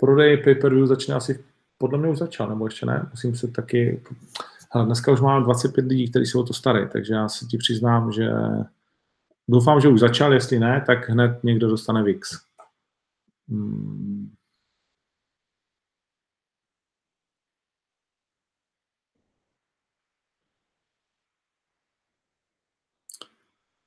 Prodej 0.00 0.36
pay-per-view 0.36 0.86
začne 0.86 1.14
asi, 1.14 1.44
podle 1.78 1.98
mě 1.98 2.08
už 2.08 2.18
začal, 2.18 2.48
nebo 2.48 2.66
ještě 2.66 2.86
ne, 2.86 3.08
musím 3.10 3.34
se 3.34 3.48
taky, 3.48 4.02
hele, 4.72 4.86
dneska 4.86 5.12
už 5.12 5.20
mám 5.20 5.44
25 5.44 5.86
lidí, 5.86 6.10
kteří 6.10 6.26
se 6.26 6.38
o 6.38 6.42
to 6.42 6.52
starají, 6.52 6.88
takže 6.92 7.14
já 7.14 7.28
se 7.28 7.46
ti 7.46 7.58
přiznám, 7.58 8.12
že 8.12 8.30
doufám, 9.48 9.80
že 9.80 9.88
už 9.88 10.00
začal, 10.00 10.32
jestli 10.32 10.58
ne, 10.58 10.84
tak 10.86 11.08
hned 11.08 11.44
někdo 11.44 11.68
dostane 11.68 12.02
VIX. 12.02 12.40
Hmm. 13.48 14.30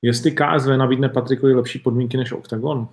Jestli 0.02 0.32
KSV 0.32 0.68
nabídne 0.68 1.10
Patrikovi 1.10 1.54
lepší 1.54 1.80
podmínky 1.80 2.18
než 2.18 2.32
Octagon? 2.32 2.88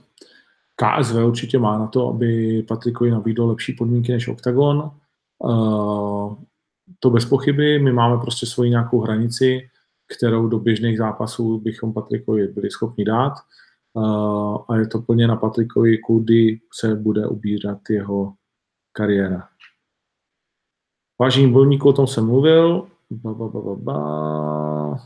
KSV 0.76 1.14
určitě 1.14 1.58
má 1.58 1.78
na 1.78 1.86
to, 1.86 2.08
aby 2.08 2.62
Patrikovi 2.62 3.10
nabídlo 3.10 3.46
lepší 3.46 3.72
podmínky 3.72 4.12
než 4.12 4.28
Octagon. 4.28 4.90
Uh, 5.38 6.34
to 6.98 7.10
bez 7.10 7.24
pochyby. 7.24 7.78
My 7.78 7.92
máme 7.92 8.18
prostě 8.18 8.46
svoji 8.46 8.70
nějakou 8.70 9.00
hranici, 9.00 9.70
kterou 10.16 10.48
do 10.48 10.58
běžných 10.58 10.98
zápasů 10.98 11.58
bychom 11.58 11.92
Patrikovi 11.92 12.48
byli 12.48 12.70
schopni 12.70 13.04
dát. 13.04 13.32
A 14.68 14.76
je 14.76 14.86
to 14.86 15.02
plně 15.02 15.26
na 15.26 15.36
Patrikovi, 15.36 15.98
kudy 15.98 16.60
se 16.72 16.94
bude 16.94 17.26
ubírat 17.26 17.78
jeho 17.90 18.34
kariéra. 18.92 19.48
Vážení 21.20 21.52
bojovníků, 21.52 21.88
o 21.88 21.92
tom 21.92 22.06
jsem 22.06 22.26
mluvil. 22.26 22.88
Ba, 23.10 23.34
ba, 23.34 23.48
ba, 23.48 23.60
ba, 23.60 23.74
ba. 23.74 24.96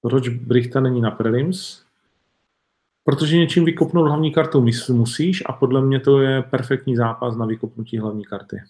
Proč 0.00 0.28
Brichta 0.28 0.80
není 0.80 1.00
na 1.00 1.10
prelims? 1.10 1.83
Protože 3.04 3.36
něčím 3.36 3.64
vykopnout 3.64 4.08
hlavní 4.08 4.32
kartu 4.32 4.66
musíš 4.88 5.42
a 5.46 5.52
podle 5.52 5.82
mě 5.82 6.00
to 6.00 6.20
je 6.20 6.42
perfektní 6.42 6.96
zápas 6.96 7.36
na 7.36 7.46
vykopnutí 7.46 7.98
hlavní 7.98 8.24
karty. 8.24 8.62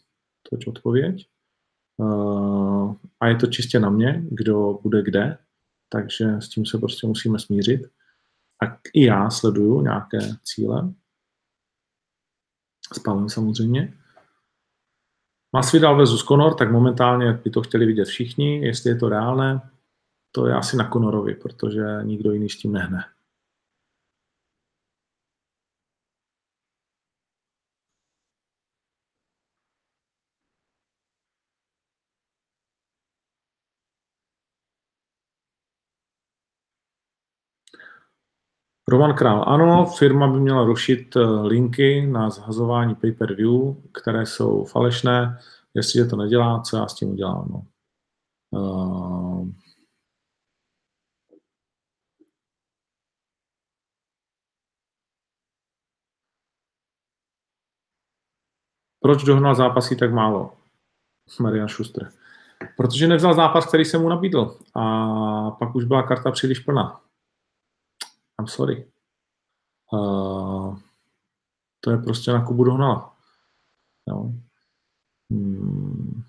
To 0.43 0.57
je 0.57 0.67
odpověď. 0.67 1.29
Uh, 1.97 2.95
a 3.21 3.29
je 3.29 3.37
to 3.37 3.47
čistě 3.47 3.81
na 3.81 3.91
mě, 3.91 4.25
kdo 4.31 4.79
bude 4.83 5.03
kde, 5.03 5.39
takže 5.89 6.25
s 6.39 6.49
tím 6.49 6.67
se 6.67 6.79
prostě 6.79 7.07
musíme 7.07 7.39
smířit. 7.39 7.81
A 8.63 8.79
i 8.95 9.05
já 9.05 9.31
sleduju 9.31 9.81
nějaké 9.81 10.19
cíle. 10.43 10.93
Spálím 12.93 13.29
samozřejmě. 13.29 13.95
Masvidal 15.53 15.97
versus 15.97 16.25
Conor, 16.25 16.55
tak 16.55 16.73
momentálně 16.73 17.33
by 17.33 17.51
to 17.51 17.63
chtěli 17.63 17.87
vidět 17.87 18.05
všichni, 18.05 18.67
jestli 18.67 18.91
je 18.91 18.97
to 18.97 19.09
reálné, 19.09 19.71
to 20.33 20.47
je 20.47 20.55
asi 20.55 20.77
na 20.77 20.91
Conorovi, 20.91 21.35
protože 21.35 21.85
nikdo 22.03 22.33
jiný 22.33 22.51
s 22.51 22.57
tím 22.57 22.73
nehne. 22.73 23.05
Roman 38.89 39.15
Král, 39.15 39.45
ano, 39.47 39.87
firma 39.87 40.29
by 40.29 40.41
měla 40.41 40.65
rušit 40.65 41.17
eh, 41.17 41.21
linky 41.23 42.07
na 42.07 42.31
zhazování 42.31 42.95
pay-per-view, 42.95 43.77
které 43.93 44.27
jsou 44.27 44.65
falešné. 44.65 45.39
Jestliže 45.75 46.05
to 46.05 46.17
nedělá, 46.17 46.61
co 46.61 46.77
já 46.77 46.87
s 46.87 46.95
tím 46.95 47.11
udělám? 47.11 47.49
No. 47.51 47.63
Uh, 48.61 49.49
Proč 59.05 59.25
dohnal 59.25 59.55
zápasy 59.55 59.97
tak 59.97 60.13
málo? 60.13 60.53
Marian 61.41 61.69
Schuster. 61.69 62.13
Protože 62.77 63.09
nevzal 63.09 63.35
zápas, 63.35 63.67
který 63.67 63.85
jsem 63.85 64.03
mu 64.03 64.09
nabídl. 64.09 64.57
A 64.75 65.51
pak 65.51 65.75
už 65.75 65.85
byla 65.85 66.03
karta 66.03 66.31
příliš 66.31 66.59
plná. 66.59 67.01
I'm 68.41 68.47
sorry. 68.49 68.91
Uh, 69.93 70.79
to 71.81 71.91
je 71.91 71.99
prostě 71.99 72.33
na 72.33 72.47
Kubu 72.47 72.65
dohnala. 72.65 73.17
Jo. 74.09 74.33
Hmm. 75.31 76.23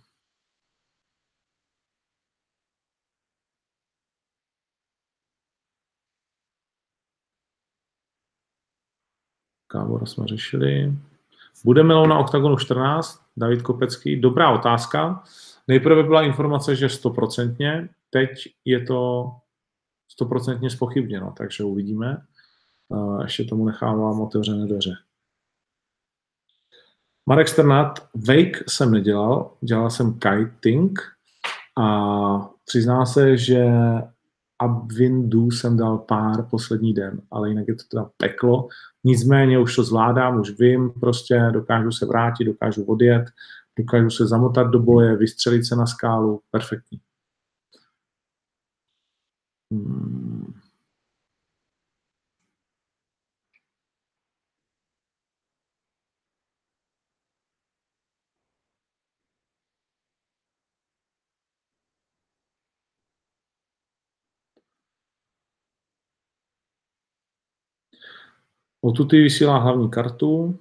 Kábora 9.67 10.05
jsme 10.05 10.27
řešili. 10.27 10.93
Bude 11.65 11.83
Melou 11.83 12.07
na 12.07 12.19
OKTAGONu 12.19 12.57
14? 12.57 13.25
David 13.37 13.61
Kopecký. 13.61 14.21
Dobrá 14.21 14.51
otázka. 14.51 15.23
Nejprve 15.67 16.03
byla 16.03 16.21
informace, 16.21 16.75
že 16.75 16.89
stoprocentně. 16.89 17.89
Teď 18.09 18.29
je 18.65 18.85
to 18.85 19.31
stoprocentně 20.15 20.69
spochybněno, 20.69 21.33
takže 21.37 21.63
uvidíme. 21.63 22.21
Ještě 23.23 23.43
tomu 23.43 23.65
nechávám 23.65 24.21
otevřené 24.21 24.65
dveře. 24.65 24.93
Marek 27.29 27.47
Sternat, 27.47 28.07
wake 28.15 28.63
jsem 28.67 28.91
nedělal, 28.91 29.51
dělal 29.61 29.89
jsem 29.89 30.19
kiting 30.19 30.99
a 31.77 32.49
přizná 32.65 33.05
se, 33.05 33.37
že 33.37 33.65
Upwindu 34.65 35.51
jsem 35.51 35.77
dal 35.77 35.97
pár 35.97 36.45
poslední 36.49 36.93
den, 36.93 37.21
ale 37.31 37.49
jinak 37.49 37.67
je 37.67 37.75
to 37.75 37.83
teda 37.91 38.09
peklo. 38.17 38.67
Nicméně 39.03 39.59
už 39.59 39.75
to 39.75 39.83
zvládám, 39.83 40.39
už 40.39 40.59
vím, 40.59 40.91
prostě 40.99 41.49
dokážu 41.51 41.91
se 41.91 42.05
vrátit, 42.05 42.45
dokážu 42.45 42.83
odjet, 42.83 43.25
dokážu 43.77 44.09
se 44.09 44.27
zamotat 44.27 44.67
do 44.67 44.79
boje, 44.79 45.17
vystřelit 45.17 45.65
se 45.65 45.75
na 45.75 45.85
skálu, 45.85 46.41
perfektní. 46.51 46.99
Hmm. 49.71 50.53
Otuty 68.81 69.21
vysílá 69.21 69.57
hlavní 69.57 69.89
kartu. 69.89 70.59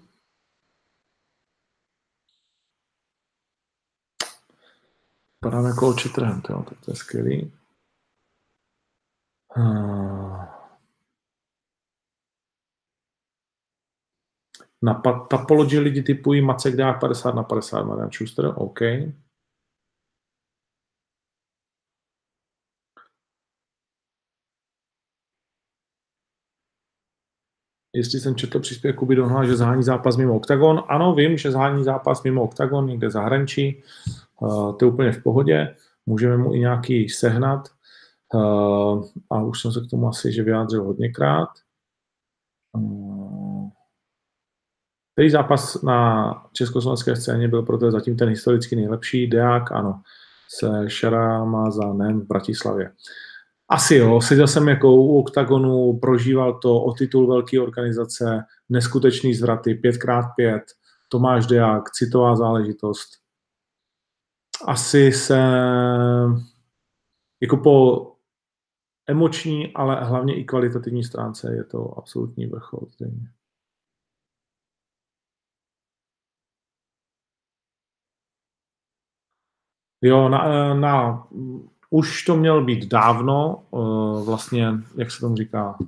Vypadám 5.34 5.66
jako 5.66 5.88
očetrhent, 5.88 6.48
jo, 6.50 6.62
tak 6.68 6.80
to 6.84 6.90
je 6.90 6.96
skvělý. 6.96 7.52
Na 14.82 14.94
Tapology 15.30 15.78
lidi 15.78 16.02
typují 16.02 16.40
Macek 16.40 16.76
dá 16.76 16.92
50 16.92 17.34
na 17.34 17.42
50, 17.42 17.82
Marian 17.82 18.10
Schuster, 18.12 18.52
OK. 18.56 18.80
jestli 27.94 28.20
jsem 28.20 28.34
četl 28.34 28.60
příspěvek 28.60 28.96
Kuby 28.96 29.14
Donhala, 29.14 29.44
že 29.44 29.56
zahání 29.56 29.82
zápas 29.82 30.16
mimo 30.16 30.36
OKTAGON. 30.36 30.84
Ano, 30.88 31.14
vím, 31.14 31.38
že 31.38 31.50
zahání 31.50 31.84
zápas 31.84 32.22
mimo 32.22 32.42
OKTAGON 32.42 32.86
někde 32.86 33.10
zahraničí. 33.10 33.82
Uh, 34.40 34.76
to 34.76 34.84
je 34.84 34.90
úplně 34.90 35.12
v 35.12 35.22
pohodě. 35.22 35.76
Můžeme 36.06 36.36
mu 36.36 36.54
i 36.54 36.58
nějaký 36.58 37.08
sehnat. 37.08 37.68
Uh, 38.34 39.04
a 39.30 39.42
už 39.42 39.60
jsem 39.60 39.72
se 39.72 39.80
k 39.80 39.90
tomu 39.90 40.08
asi 40.08 40.32
že 40.32 40.42
vyjádřil 40.42 40.84
hodněkrát. 40.84 41.48
Uh, 42.72 43.68
který 45.14 45.30
zápas 45.30 45.82
na 45.82 46.32
československé 46.52 47.16
scéně 47.16 47.48
byl 47.48 47.62
proto 47.62 47.90
zatím 47.90 48.16
ten 48.16 48.28
historicky 48.28 48.76
nejlepší? 48.76 49.26
Deák, 49.26 49.72
ano, 49.72 50.02
se 50.58 50.90
Šaramazanem 50.90 52.20
v 52.20 52.26
Bratislavě. 52.26 52.92
Asi 53.68 53.94
jo, 53.94 54.20
seděl 54.20 54.46
jsem 54.46 54.68
jako 54.68 54.92
u 54.92 55.18
OKTAGONu, 55.18 55.98
prožíval 55.98 56.58
to 56.58 56.82
o 56.82 56.92
titul 56.92 57.26
velké 57.26 57.60
organizace, 57.60 58.44
neskutečný 58.68 59.34
zvraty, 59.34 59.80
5x5, 59.84 60.60
Tomáš 61.08 61.46
Deák, 61.46 61.90
citová 61.90 62.36
záležitost. 62.36 63.08
Asi 64.66 65.12
se 65.12 65.38
jako 67.40 67.56
po 67.56 68.13
emoční, 69.06 69.72
ale 69.74 70.04
hlavně 70.04 70.36
i 70.36 70.44
kvalitativní 70.44 71.04
stránce 71.04 71.54
je 71.54 71.64
to 71.64 71.98
absolutní 71.98 72.46
vrchol. 72.46 72.80
Zřejmě. 72.90 73.28
Jo, 80.02 80.28
na, 80.28 80.74
na 80.74 81.26
už 81.90 82.24
to 82.24 82.36
měl 82.36 82.64
být 82.64 82.86
dávno, 82.86 83.62
eh, 83.74 84.24
vlastně, 84.24 84.68
jak 84.96 85.10
se 85.10 85.20
tomu 85.20 85.36
říká, 85.36 85.78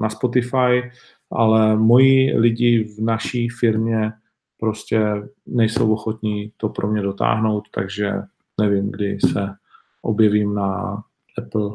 na 0.00 0.10
Spotify, 0.10 0.90
ale 1.30 1.76
moji 1.76 2.38
lidi 2.38 2.84
v 2.84 2.98
naší 3.00 3.48
firmě 3.48 4.12
prostě 4.58 5.00
nejsou 5.46 5.92
ochotní 5.92 6.52
to 6.56 6.68
pro 6.68 6.88
mě 6.88 7.02
dotáhnout, 7.02 7.64
takže 7.74 8.12
nevím, 8.60 8.90
kdy 8.90 9.18
se 9.20 9.54
objevím 10.02 10.54
na 10.54 11.02
Apple 11.38 11.70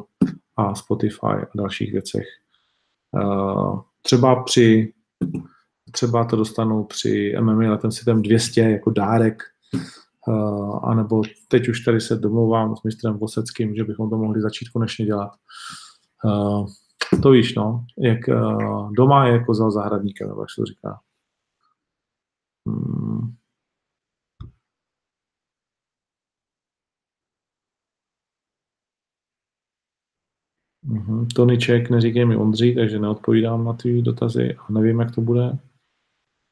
a 0.56 0.74
Spotify 0.74 1.26
a 1.26 1.46
dalších 1.54 1.92
věcech. 1.92 2.26
Eh, 3.16 3.78
třeba 4.02 4.42
při 4.42 4.92
třeba 5.92 6.24
to 6.24 6.36
dostanu 6.36 6.84
při 6.84 7.34
MMA 7.40 7.70
letem 7.70 7.92
System 7.92 8.22
200 8.22 8.60
jako 8.60 8.90
dárek 8.90 9.42
Uh, 10.28 10.80
anebo 10.82 11.22
teď 11.48 11.68
už 11.68 11.80
tady 11.80 12.00
se 12.00 12.16
domlouvám 12.16 12.76
s 12.76 12.82
mistrem 12.82 13.18
Voseckým, 13.18 13.74
že 13.76 13.84
bychom 13.84 14.10
to 14.10 14.16
mohli 14.16 14.40
začít 14.40 14.68
konečně 14.68 15.06
dělat. 15.06 15.30
Uh, 16.24 16.66
to 17.22 17.30
víš, 17.30 17.54
no, 17.54 17.84
jak 17.98 18.18
uh, 18.28 18.92
doma 18.92 19.26
je 19.26 19.32
jako 19.32 19.54
za 19.54 19.70
zahradníkem, 19.70 20.28
nebo 20.28 20.40
jak 20.40 20.50
se 20.50 20.60
to 20.60 20.64
říká. 20.64 21.00
Hmm. 22.66 22.93
Mm-hmm. 30.94 31.26
Tonyček, 31.34 31.90
neříkej 31.90 32.24
mi 32.24 32.36
Ondří, 32.36 32.74
takže 32.74 32.98
neodpovídám 32.98 33.64
na 33.64 33.72
ty 33.72 34.02
dotazy 34.02 34.54
a 34.54 34.72
nevím, 34.72 35.00
jak 35.00 35.14
to 35.14 35.20
bude. 35.20 35.58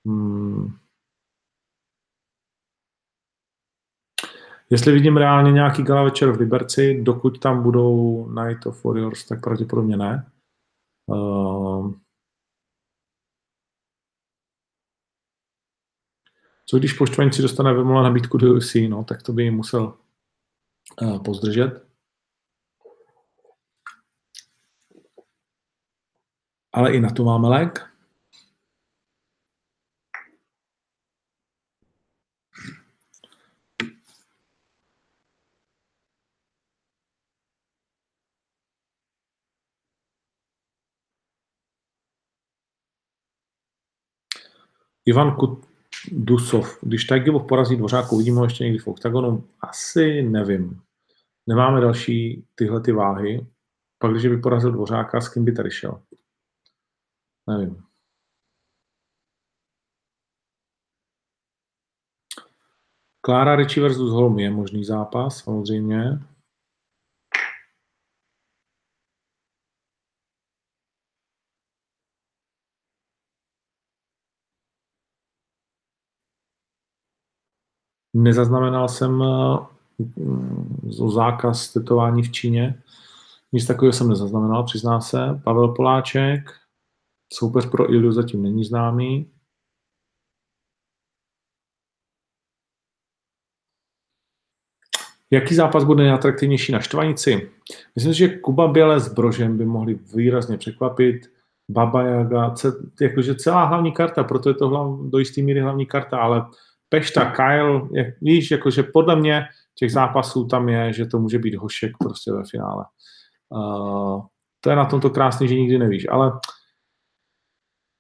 Hmm. 0.06 0.76
Jestli 4.70 4.92
vidím 4.92 5.16
reálně 5.16 5.52
nějaký 5.52 5.82
gala 5.82 6.02
večer 6.02 6.30
v 6.30 6.40
Liberci, 6.40 7.02
dokud 7.02 7.38
tam 7.38 7.62
budou 7.62 8.26
Night 8.28 8.66
of 8.66 8.84
Warriors, 8.84 9.24
tak 9.24 9.40
pravděpodobně 9.40 9.96
ne. 9.96 10.30
Uh, 11.06 11.92
co 16.66 16.78
když 16.78 16.92
poštvanici 16.92 17.42
dostane 17.42 17.74
Vemola 17.74 18.02
nabídku 18.02 18.38
do 18.38 18.54
UFC, 18.54 18.74
no, 18.88 19.04
tak 19.04 19.22
to 19.22 19.32
by 19.32 19.42
jim 19.42 19.54
musel 19.54 19.94
uh, 21.02 21.22
pozdržet. 21.22 21.91
Ale 26.72 26.92
i 26.94 27.00
na 27.00 27.10
to 27.10 27.24
máme 27.24 27.48
lék. 27.48 27.92
Ivan 45.06 45.36
Kudusov. 45.36 46.78
Když 46.82 47.04
Tajgivov 47.04 47.46
porazí 47.46 47.76
Dvořáku, 47.76 48.14
uvidíme 48.14 48.36
ho 48.36 48.44
ještě 48.44 48.64
někdy 48.64 48.78
v 48.78 48.86
oktagonu? 48.86 49.44
Asi 49.60 50.22
nevím. 50.22 50.80
Nemáme 51.46 51.80
další 51.80 52.44
tyhle 52.54 52.80
ty 52.80 52.92
váhy. 52.92 53.46
Pak, 53.98 54.10
když 54.10 54.26
by 54.26 54.36
porazil 54.36 54.72
Dvořáka, 54.72 55.20
s 55.20 55.28
kým 55.28 55.44
by 55.44 55.52
tady 55.52 55.70
šel? 55.70 56.02
Nevím. 57.46 57.84
Klára 63.20 63.56
Richie 63.56 63.82
versus 63.82 64.12
Holm 64.12 64.38
je 64.38 64.50
možný 64.50 64.84
zápas, 64.84 65.38
samozřejmě. 65.44 66.18
Nezaznamenal 78.14 78.88
jsem 78.88 79.22
zákaz 81.14 81.72
tetování 81.72 82.22
v 82.22 82.32
Číně. 82.32 82.82
Nic 83.52 83.66
takového 83.66 83.92
jsem 83.92 84.08
nezaznamenal, 84.08 84.64
přizná 84.64 85.00
se. 85.00 85.40
Pavel 85.44 85.68
Poláček, 85.68 86.61
soupeř 87.32 87.70
pro 87.70 87.92
Ildu 87.92 88.12
zatím 88.12 88.42
není 88.42 88.64
známý. 88.64 89.32
Jaký 95.30 95.54
zápas 95.54 95.84
bude 95.84 96.02
nejatraktivnější 96.02 96.72
na 96.72 96.80
Štvanici? 96.80 97.50
Myslím, 97.94 98.12
že 98.12 98.28
Kuba 98.28 98.68
Běle 98.68 99.00
s 99.00 99.12
Brožem 99.12 99.58
by 99.58 99.64
mohli 99.64 99.94
výrazně 99.94 100.58
překvapit. 100.58 101.32
Baba 101.70 102.02
Jaga, 102.02 102.54
jakože 103.00 103.34
celá 103.34 103.64
hlavní 103.64 103.92
karta, 103.92 104.24
proto 104.24 104.48
je 104.48 104.54
to 104.54 104.68
hlav, 104.68 105.00
do 105.00 105.18
jisté 105.18 105.42
míry 105.42 105.60
hlavní 105.60 105.86
karta, 105.86 106.18
ale 106.18 106.46
Pešta, 106.88 107.30
Kyle, 107.30 107.88
jak, 107.92 108.06
víš, 108.20 108.50
jakože 108.50 108.82
podle 108.82 109.16
mě 109.16 109.44
těch 109.74 109.92
zápasů 109.92 110.46
tam 110.46 110.68
je, 110.68 110.92
že 110.92 111.06
to 111.06 111.18
může 111.18 111.38
být 111.38 111.54
hošek 111.54 111.92
prostě 111.98 112.32
ve 112.32 112.42
finále. 112.50 112.84
Uh, 113.48 114.22
to 114.60 114.70
je 114.70 114.76
na 114.76 114.84
tomto 114.84 115.10
krásný, 115.10 115.48
že 115.48 115.54
nikdy 115.54 115.78
nevíš, 115.78 116.06
ale 116.10 116.32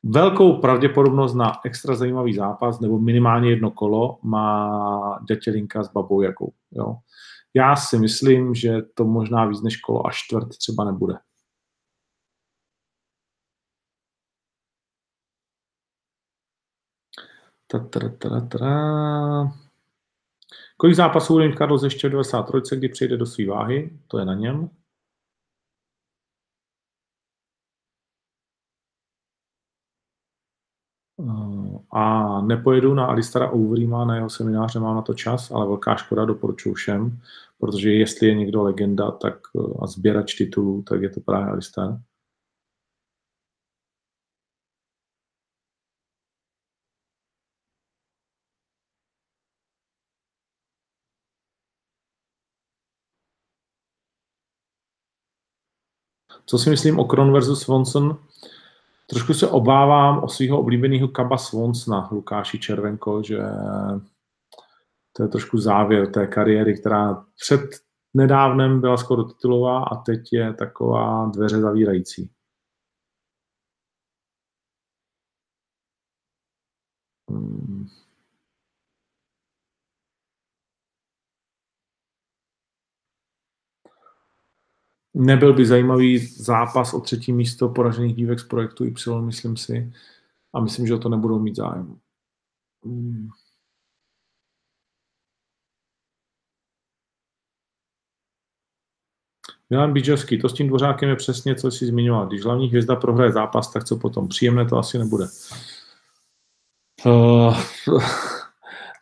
velkou 0.02 0.60
pravděpodobnost 0.60 1.34
na 1.34 1.52
extra 1.64 1.94
zajímavý 1.94 2.34
zápas 2.34 2.80
nebo 2.80 2.98
minimálně 2.98 3.50
jedno 3.50 3.70
kolo 3.70 4.18
má 4.22 5.18
Dětělinka 5.28 5.82
s 5.82 5.92
Babou 5.92 6.22
Jakou. 6.22 6.52
Jo. 6.72 6.96
Já 7.54 7.76
si 7.76 7.98
myslím, 7.98 8.54
že 8.54 8.82
to 8.94 9.04
možná 9.04 9.44
víc 9.46 9.62
než 9.62 9.76
kolo 9.76 10.06
a 10.06 10.10
čtvrt 10.12 10.48
třeba 10.48 10.84
nebude. 10.84 11.14
Kolik 20.76 20.96
zápasů 20.96 21.32
bude 21.32 21.48
mít 21.48 21.56
Carlos 21.56 21.82
ještě 21.82 22.08
v 22.08 22.10
93, 22.10 22.76
kdy 22.76 22.88
přijde 22.88 23.16
do 23.16 23.26
své 23.26 23.46
váhy? 23.46 23.98
To 24.08 24.18
je 24.18 24.24
na 24.24 24.34
něm. 24.34 24.70
A 31.92 32.40
nepojedu 32.40 32.94
na 32.94 33.06
Alistara 33.06 33.50
Overeema, 33.50 34.04
na 34.04 34.16
jeho 34.16 34.30
seminář, 34.30 34.74
nemám 34.74 34.96
na 34.96 35.02
to 35.02 35.14
čas, 35.14 35.50
ale 35.50 35.66
velká 35.66 35.96
škoda, 35.96 36.24
doporučuji 36.24 36.74
všem, 36.74 37.18
protože 37.58 37.92
jestli 37.92 38.26
je 38.26 38.34
někdo 38.34 38.62
legenda 38.62 39.10
tak, 39.10 39.34
a 39.82 39.86
sběrač 39.86 40.34
titulů, 40.34 40.82
tak 40.82 41.02
je 41.02 41.10
to 41.10 41.20
právě 41.20 41.52
Alistar. 41.52 41.98
Co 56.46 56.58
si 56.58 56.70
myslím 56.70 56.98
o 56.98 57.04
Kron 57.04 57.32
versus 57.32 57.62
Swanson? 57.62 58.18
Trošku 59.12 59.34
se 59.34 59.48
obávám 59.48 60.24
o 60.24 60.28
svého 60.28 60.58
oblíbeného 60.60 61.08
Kaba 61.08 61.38
Swonsona, 61.38 62.08
Lukáši 62.12 62.58
Červenko, 62.58 63.22
že 63.22 63.38
to 65.12 65.22
je 65.22 65.28
trošku 65.28 65.58
závěr 65.58 66.10
té 66.10 66.26
kariéry, 66.26 66.80
která 66.80 67.26
před 67.40 67.60
nedávnem 68.14 68.80
byla 68.80 68.96
skoro 68.96 69.24
titulová 69.24 69.84
a 69.84 69.96
teď 69.96 70.32
je 70.32 70.54
taková 70.54 71.30
dveře 71.34 71.60
zavírající. 71.60 72.30
Hmm. 77.30 77.86
Nebyl 85.14 85.54
by 85.54 85.66
zajímavý 85.66 86.18
zápas 86.26 86.94
o 86.94 87.00
třetí 87.00 87.32
místo 87.32 87.68
poražených 87.68 88.16
dívek 88.16 88.40
z 88.40 88.44
projektu 88.44 88.84
Y, 88.84 89.22
myslím 89.22 89.56
si. 89.56 89.92
A 90.52 90.60
myslím, 90.60 90.86
že 90.86 90.94
o 90.94 90.98
to 90.98 91.08
nebudou 91.08 91.38
mít 91.38 91.56
zájem. 91.56 91.98
Hmm. 92.84 93.28
Milan 99.70 99.92
Bíčovský, 99.92 100.38
to 100.38 100.48
s 100.48 100.54
tím 100.54 100.68
dvořákem 100.68 101.08
je 101.08 101.16
přesně, 101.16 101.54
co 101.54 101.70
jsi 101.70 101.86
zmiňoval. 101.86 102.26
Když 102.26 102.44
hlavní 102.44 102.68
hvězda 102.68 102.96
prohraje 102.96 103.32
zápas, 103.32 103.72
tak 103.72 103.84
co 103.84 103.96
potom? 103.96 104.28
Příjemné 104.28 104.66
to 104.66 104.78
asi 104.78 104.98
nebude. 104.98 105.24
Uh, 107.06 107.56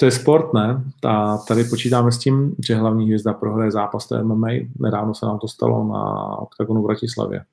to 0.01 0.07
je 0.07 0.11
sport, 0.11 0.55
ne? 0.55 0.85
A 1.05 1.39
tady 1.39 1.65
počítáme 1.65 2.13
s 2.13 2.19
tím, 2.19 2.57
že 2.67 2.75
hlavní 2.75 3.05
hvězda 3.07 3.33
prohraje 3.33 3.71
zápas 3.71 4.09
to 4.09 4.25
MMA. 4.25 4.49
Nedávno 4.79 5.15
se 5.15 5.27
nám 5.27 5.39
to 5.39 5.49
stalo 5.49 5.89
na 5.89 6.37
OKTAGONu 6.39 6.83
v 6.83 6.87
Bratislavě. 6.87 7.45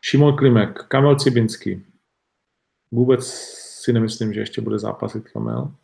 Šimon 0.00 0.36
Klimek, 0.36 0.84
Kamel 0.88 1.16
Cibinský. 1.16 1.86
Vůbec 2.92 3.26
si 3.84 3.92
nemyslím, 3.92 4.32
že 4.32 4.40
ještě 4.40 4.60
bude 4.60 4.78
zápasit 4.78 5.28
Kamel. 5.28 5.74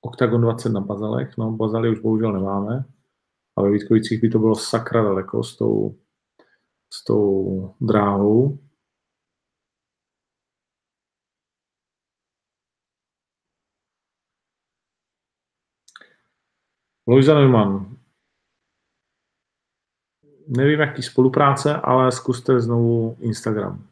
Octagon 0.00 0.40
20 0.40 0.68
na 0.68 0.80
Bazalech, 0.80 1.36
no 1.38 1.52
Bazaly 1.52 1.90
už 1.90 1.98
bohužel 1.98 2.32
nemáme, 2.32 2.84
ale 3.56 3.68
ve 3.68 3.74
Vítkovicích 3.74 4.20
by 4.20 4.28
to 4.28 4.38
bylo 4.38 4.54
sakra 4.54 5.02
daleko 5.02 5.42
s 5.42 5.56
tou, 5.56 5.96
s 6.92 7.04
tou 7.04 7.74
dráhou. 7.80 8.58
Lojza 17.06 17.34
Neumann. 17.34 17.96
Nevím, 20.46 20.80
jaký 20.80 21.02
spolupráce, 21.02 21.74
ale 21.74 22.12
zkuste 22.12 22.60
znovu 22.60 23.16
Instagram. 23.20 23.86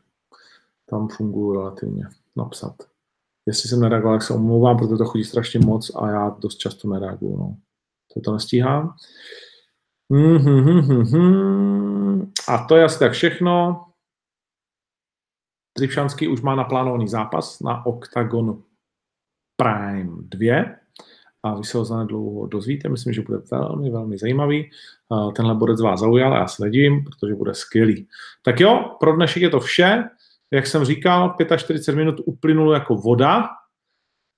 Tam 0.87 1.09
fungují 1.09 1.59
relativně 1.59 2.09
napsat. 2.37 2.96
Jestli 3.47 3.69
jsem 3.69 3.81
nereagoval, 3.81 4.19
tak 4.19 4.23
se 4.27 4.35
omlouvám, 4.35 4.77
protože 4.77 4.97
to 4.97 5.05
chodí 5.05 5.25
strašně 5.25 5.61
moc 5.61 5.95
a 5.95 6.11
já 6.11 6.37
dost 6.39 6.57
často 6.57 6.89
nereaguju. 6.89 7.37
No. 7.37 7.57
To 8.15 8.21
to 8.21 8.33
nestíhám. 8.33 8.95
Mm-hmm. 10.13 11.57
A 12.49 12.67
to 12.69 12.77
je 12.77 12.85
asi 12.85 12.99
tak 12.99 13.13
všechno. 13.13 13.83
Tripšanský 15.77 16.29
už 16.29 16.41
má 16.41 16.55
naplánovaný 16.55 17.09
zápas 17.09 17.61
na 17.61 17.87
Octagon 17.87 18.63
Prime 19.57 20.13
2 20.19 20.65
a 21.43 21.55
vy 21.55 21.65
se 21.65 21.79
ho 21.79 21.85
zanedlouho 21.85 22.47
dozvíte. 22.47 22.89
Myslím, 22.89 23.13
že 23.13 23.23
bude 23.23 23.39
velmi, 23.51 23.91
velmi 23.91 24.19
zajímavý. 24.19 24.71
Tenhle 25.37 25.55
bodec 25.55 25.81
vás 25.81 26.01
zaujal 26.01 26.33
já 26.33 26.47
se 26.47 26.65
nedivím, 26.65 27.05
protože 27.05 27.35
bude 27.35 27.55
skvělý. 27.55 28.09
Tak 28.43 28.61
jo, 28.61 28.97
pro 29.01 29.17
dnešek 29.17 29.43
je 29.43 29.51
to 29.51 29.61
vše 29.61 30.05
jak 30.53 30.67
jsem 30.67 30.85
říkal, 30.85 31.37
45 31.57 31.97
minut 31.97 32.21
uplynulo 32.27 32.73
jako 32.73 32.95
voda, 32.95 33.49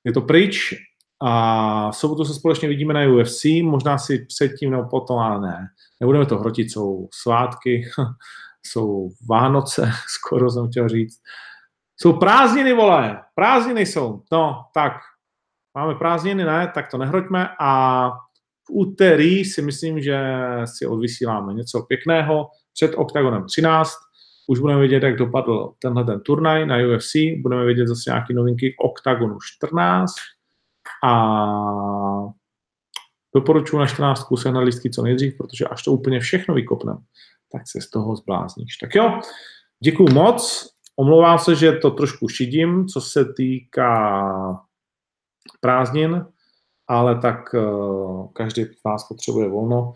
je 0.04 0.12
to 0.12 0.20
pryč 0.20 0.74
a 1.22 1.90
v 1.90 1.96
sobotu 1.96 2.24
se 2.24 2.34
společně 2.34 2.68
vidíme 2.68 2.94
na 2.94 3.12
UFC, 3.14 3.44
možná 3.62 3.98
si 3.98 4.24
předtím 4.24 4.70
nebo 4.70 4.88
potom, 4.88 5.18
ale 5.18 5.40
ne. 5.40 5.68
Nebudeme 6.00 6.26
to 6.26 6.38
hrotit, 6.38 6.72
jsou 6.72 7.09
svátky, 7.14 7.90
jsou 8.66 9.09
Vánoce, 9.30 9.90
skoro 10.06 10.50
jsem 10.50 10.68
chtěl 10.68 10.88
říct. 10.88 11.20
Jsou 12.00 12.12
prázdniny, 12.12 12.72
vole, 12.72 13.22
prázdniny 13.34 13.86
jsou. 13.86 14.22
No, 14.32 14.64
tak, 14.74 14.92
máme 15.74 15.94
prázdniny, 15.94 16.44
ne, 16.44 16.72
tak 16.74 16.90
to 16.90 16.98
nehroťme. 16.98 17.48
A 17.61 18.09
v 18.68 18.70
úterý 18.70 19.44
si 19.44 19.62
myslím, 19.62 20.00
že 20.00 20.18
si 20.64 20.86
odvysíláme 20.86 21.54
něco 21.54 21.82
pěkného. 21.82 22.48
Před 22.74 22.94
OKTAGONem 22.94 23.44
13 23.46 23.92
už 24.51 24.59
budeme 24.59 24.80
vědět, 24.80 25.03
jak 25.03 25.16
dopadl 25.16 25.72
tenhle 25.78 26.05
ten 26.05 26.20
turnaj 26.20 26.66
na 26.66 26.76
UFC, 26.76 27.12
budeme 27.42 27.64
vědět 27.64 27.86
zase 27.86 28.11
nějaké 28.11 28.34
novinky 28.34 28.72
k 28.72 28.84
Octagonu 28.84 29.38
14 29.57 30.14
a 31.05 31.12
doporučuji 33.34 33.78
na 33.78 33.86
14 33.86 34.26
sehnat 34.38 34.64
listky 34.64 34.90
co 34.90 35.03
nejdřív, 35.03 35.36
protože 35.36 35.64
až 35.64 35.82
to 35.82 35.92
úplně 35.92 36.20
všechno 36.20 36.55
vykopneme, 36.55 36.99
tak 37.53 37.62
se 37.66 37.80
z 37.80 37.90
toho 37.90 38.16
zblázníš. 38.16 38.76
Tak 38.76 38.94
jo, 38.94 39.20
děkuju 39.84 40.12
moc, 40.12 40.68
omlouvám 40.96 41.38
se, 41.38 41.55
že 41.55 41.72
to 41.72 41.90
trošku 41.90 42.28
šidím, 42.28 42.86
co 42.86 43.01
se 43.01 43.24
týká 43.36 44.64
prázdnin, 45.61 46.26
ale 46.86 47.20
tak 47.20 47.55
uh, 47.55 48.32
každý 48.32 48.64
z 48.64 48.84
vás 48.84 49.09
potřebuje 49.09 49.49
volno. 49.49 49.92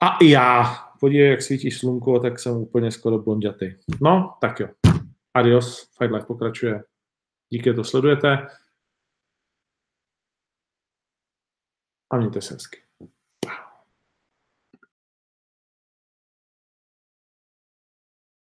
A 0.00 0.16
i 0.18 0.30
já 0.30 0.64
podívej, 1.02 1.30
jak 1.30 1.42
svítí 1.42 1.70
slunko, 1.70 2.20
tak 2.20 2.38
jsem 2.38 2.56
úplně 2.56 2.90
skoro 2.90 3.18
blondětý. 3.18 3.66
No, 4.00 4.38
tak 4.40 4.60
jo. 4.60 4.68
Adios, 5.34 5.90
Fight 5.98 6.12
Life 6.14 6.26
pokračuje. 6.26 6.84
Díky, 7.52 7.70
že 7.70 7.74
to 7.74 7.84
sledujete. 7.84 8.46
a 12.12 12.16
mějte 12.16 12.40
se 12.40 12.54
hezky. 12.54 12.78